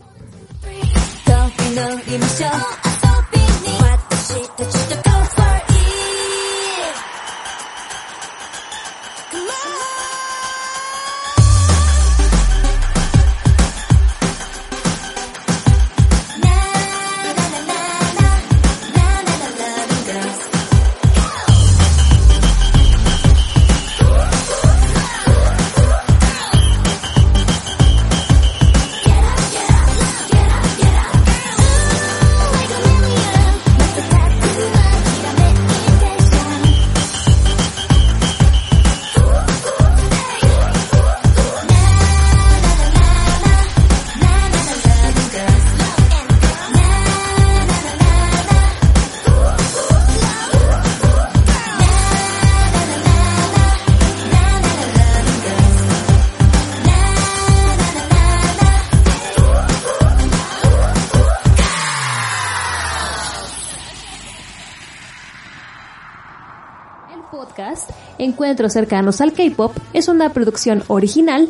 Encuentros 68.46 68.74
cercanos 68.74 69.20
al 69.20 69.32
K-Pop 69.32 69.76
es 69.92 70.06
una 70.06 70.32
producción 70.32 70.84
original 70.86 71.48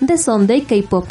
de 0.00 0.16
Sunday 0.16 0.62
K-Pop. 0.62 1.06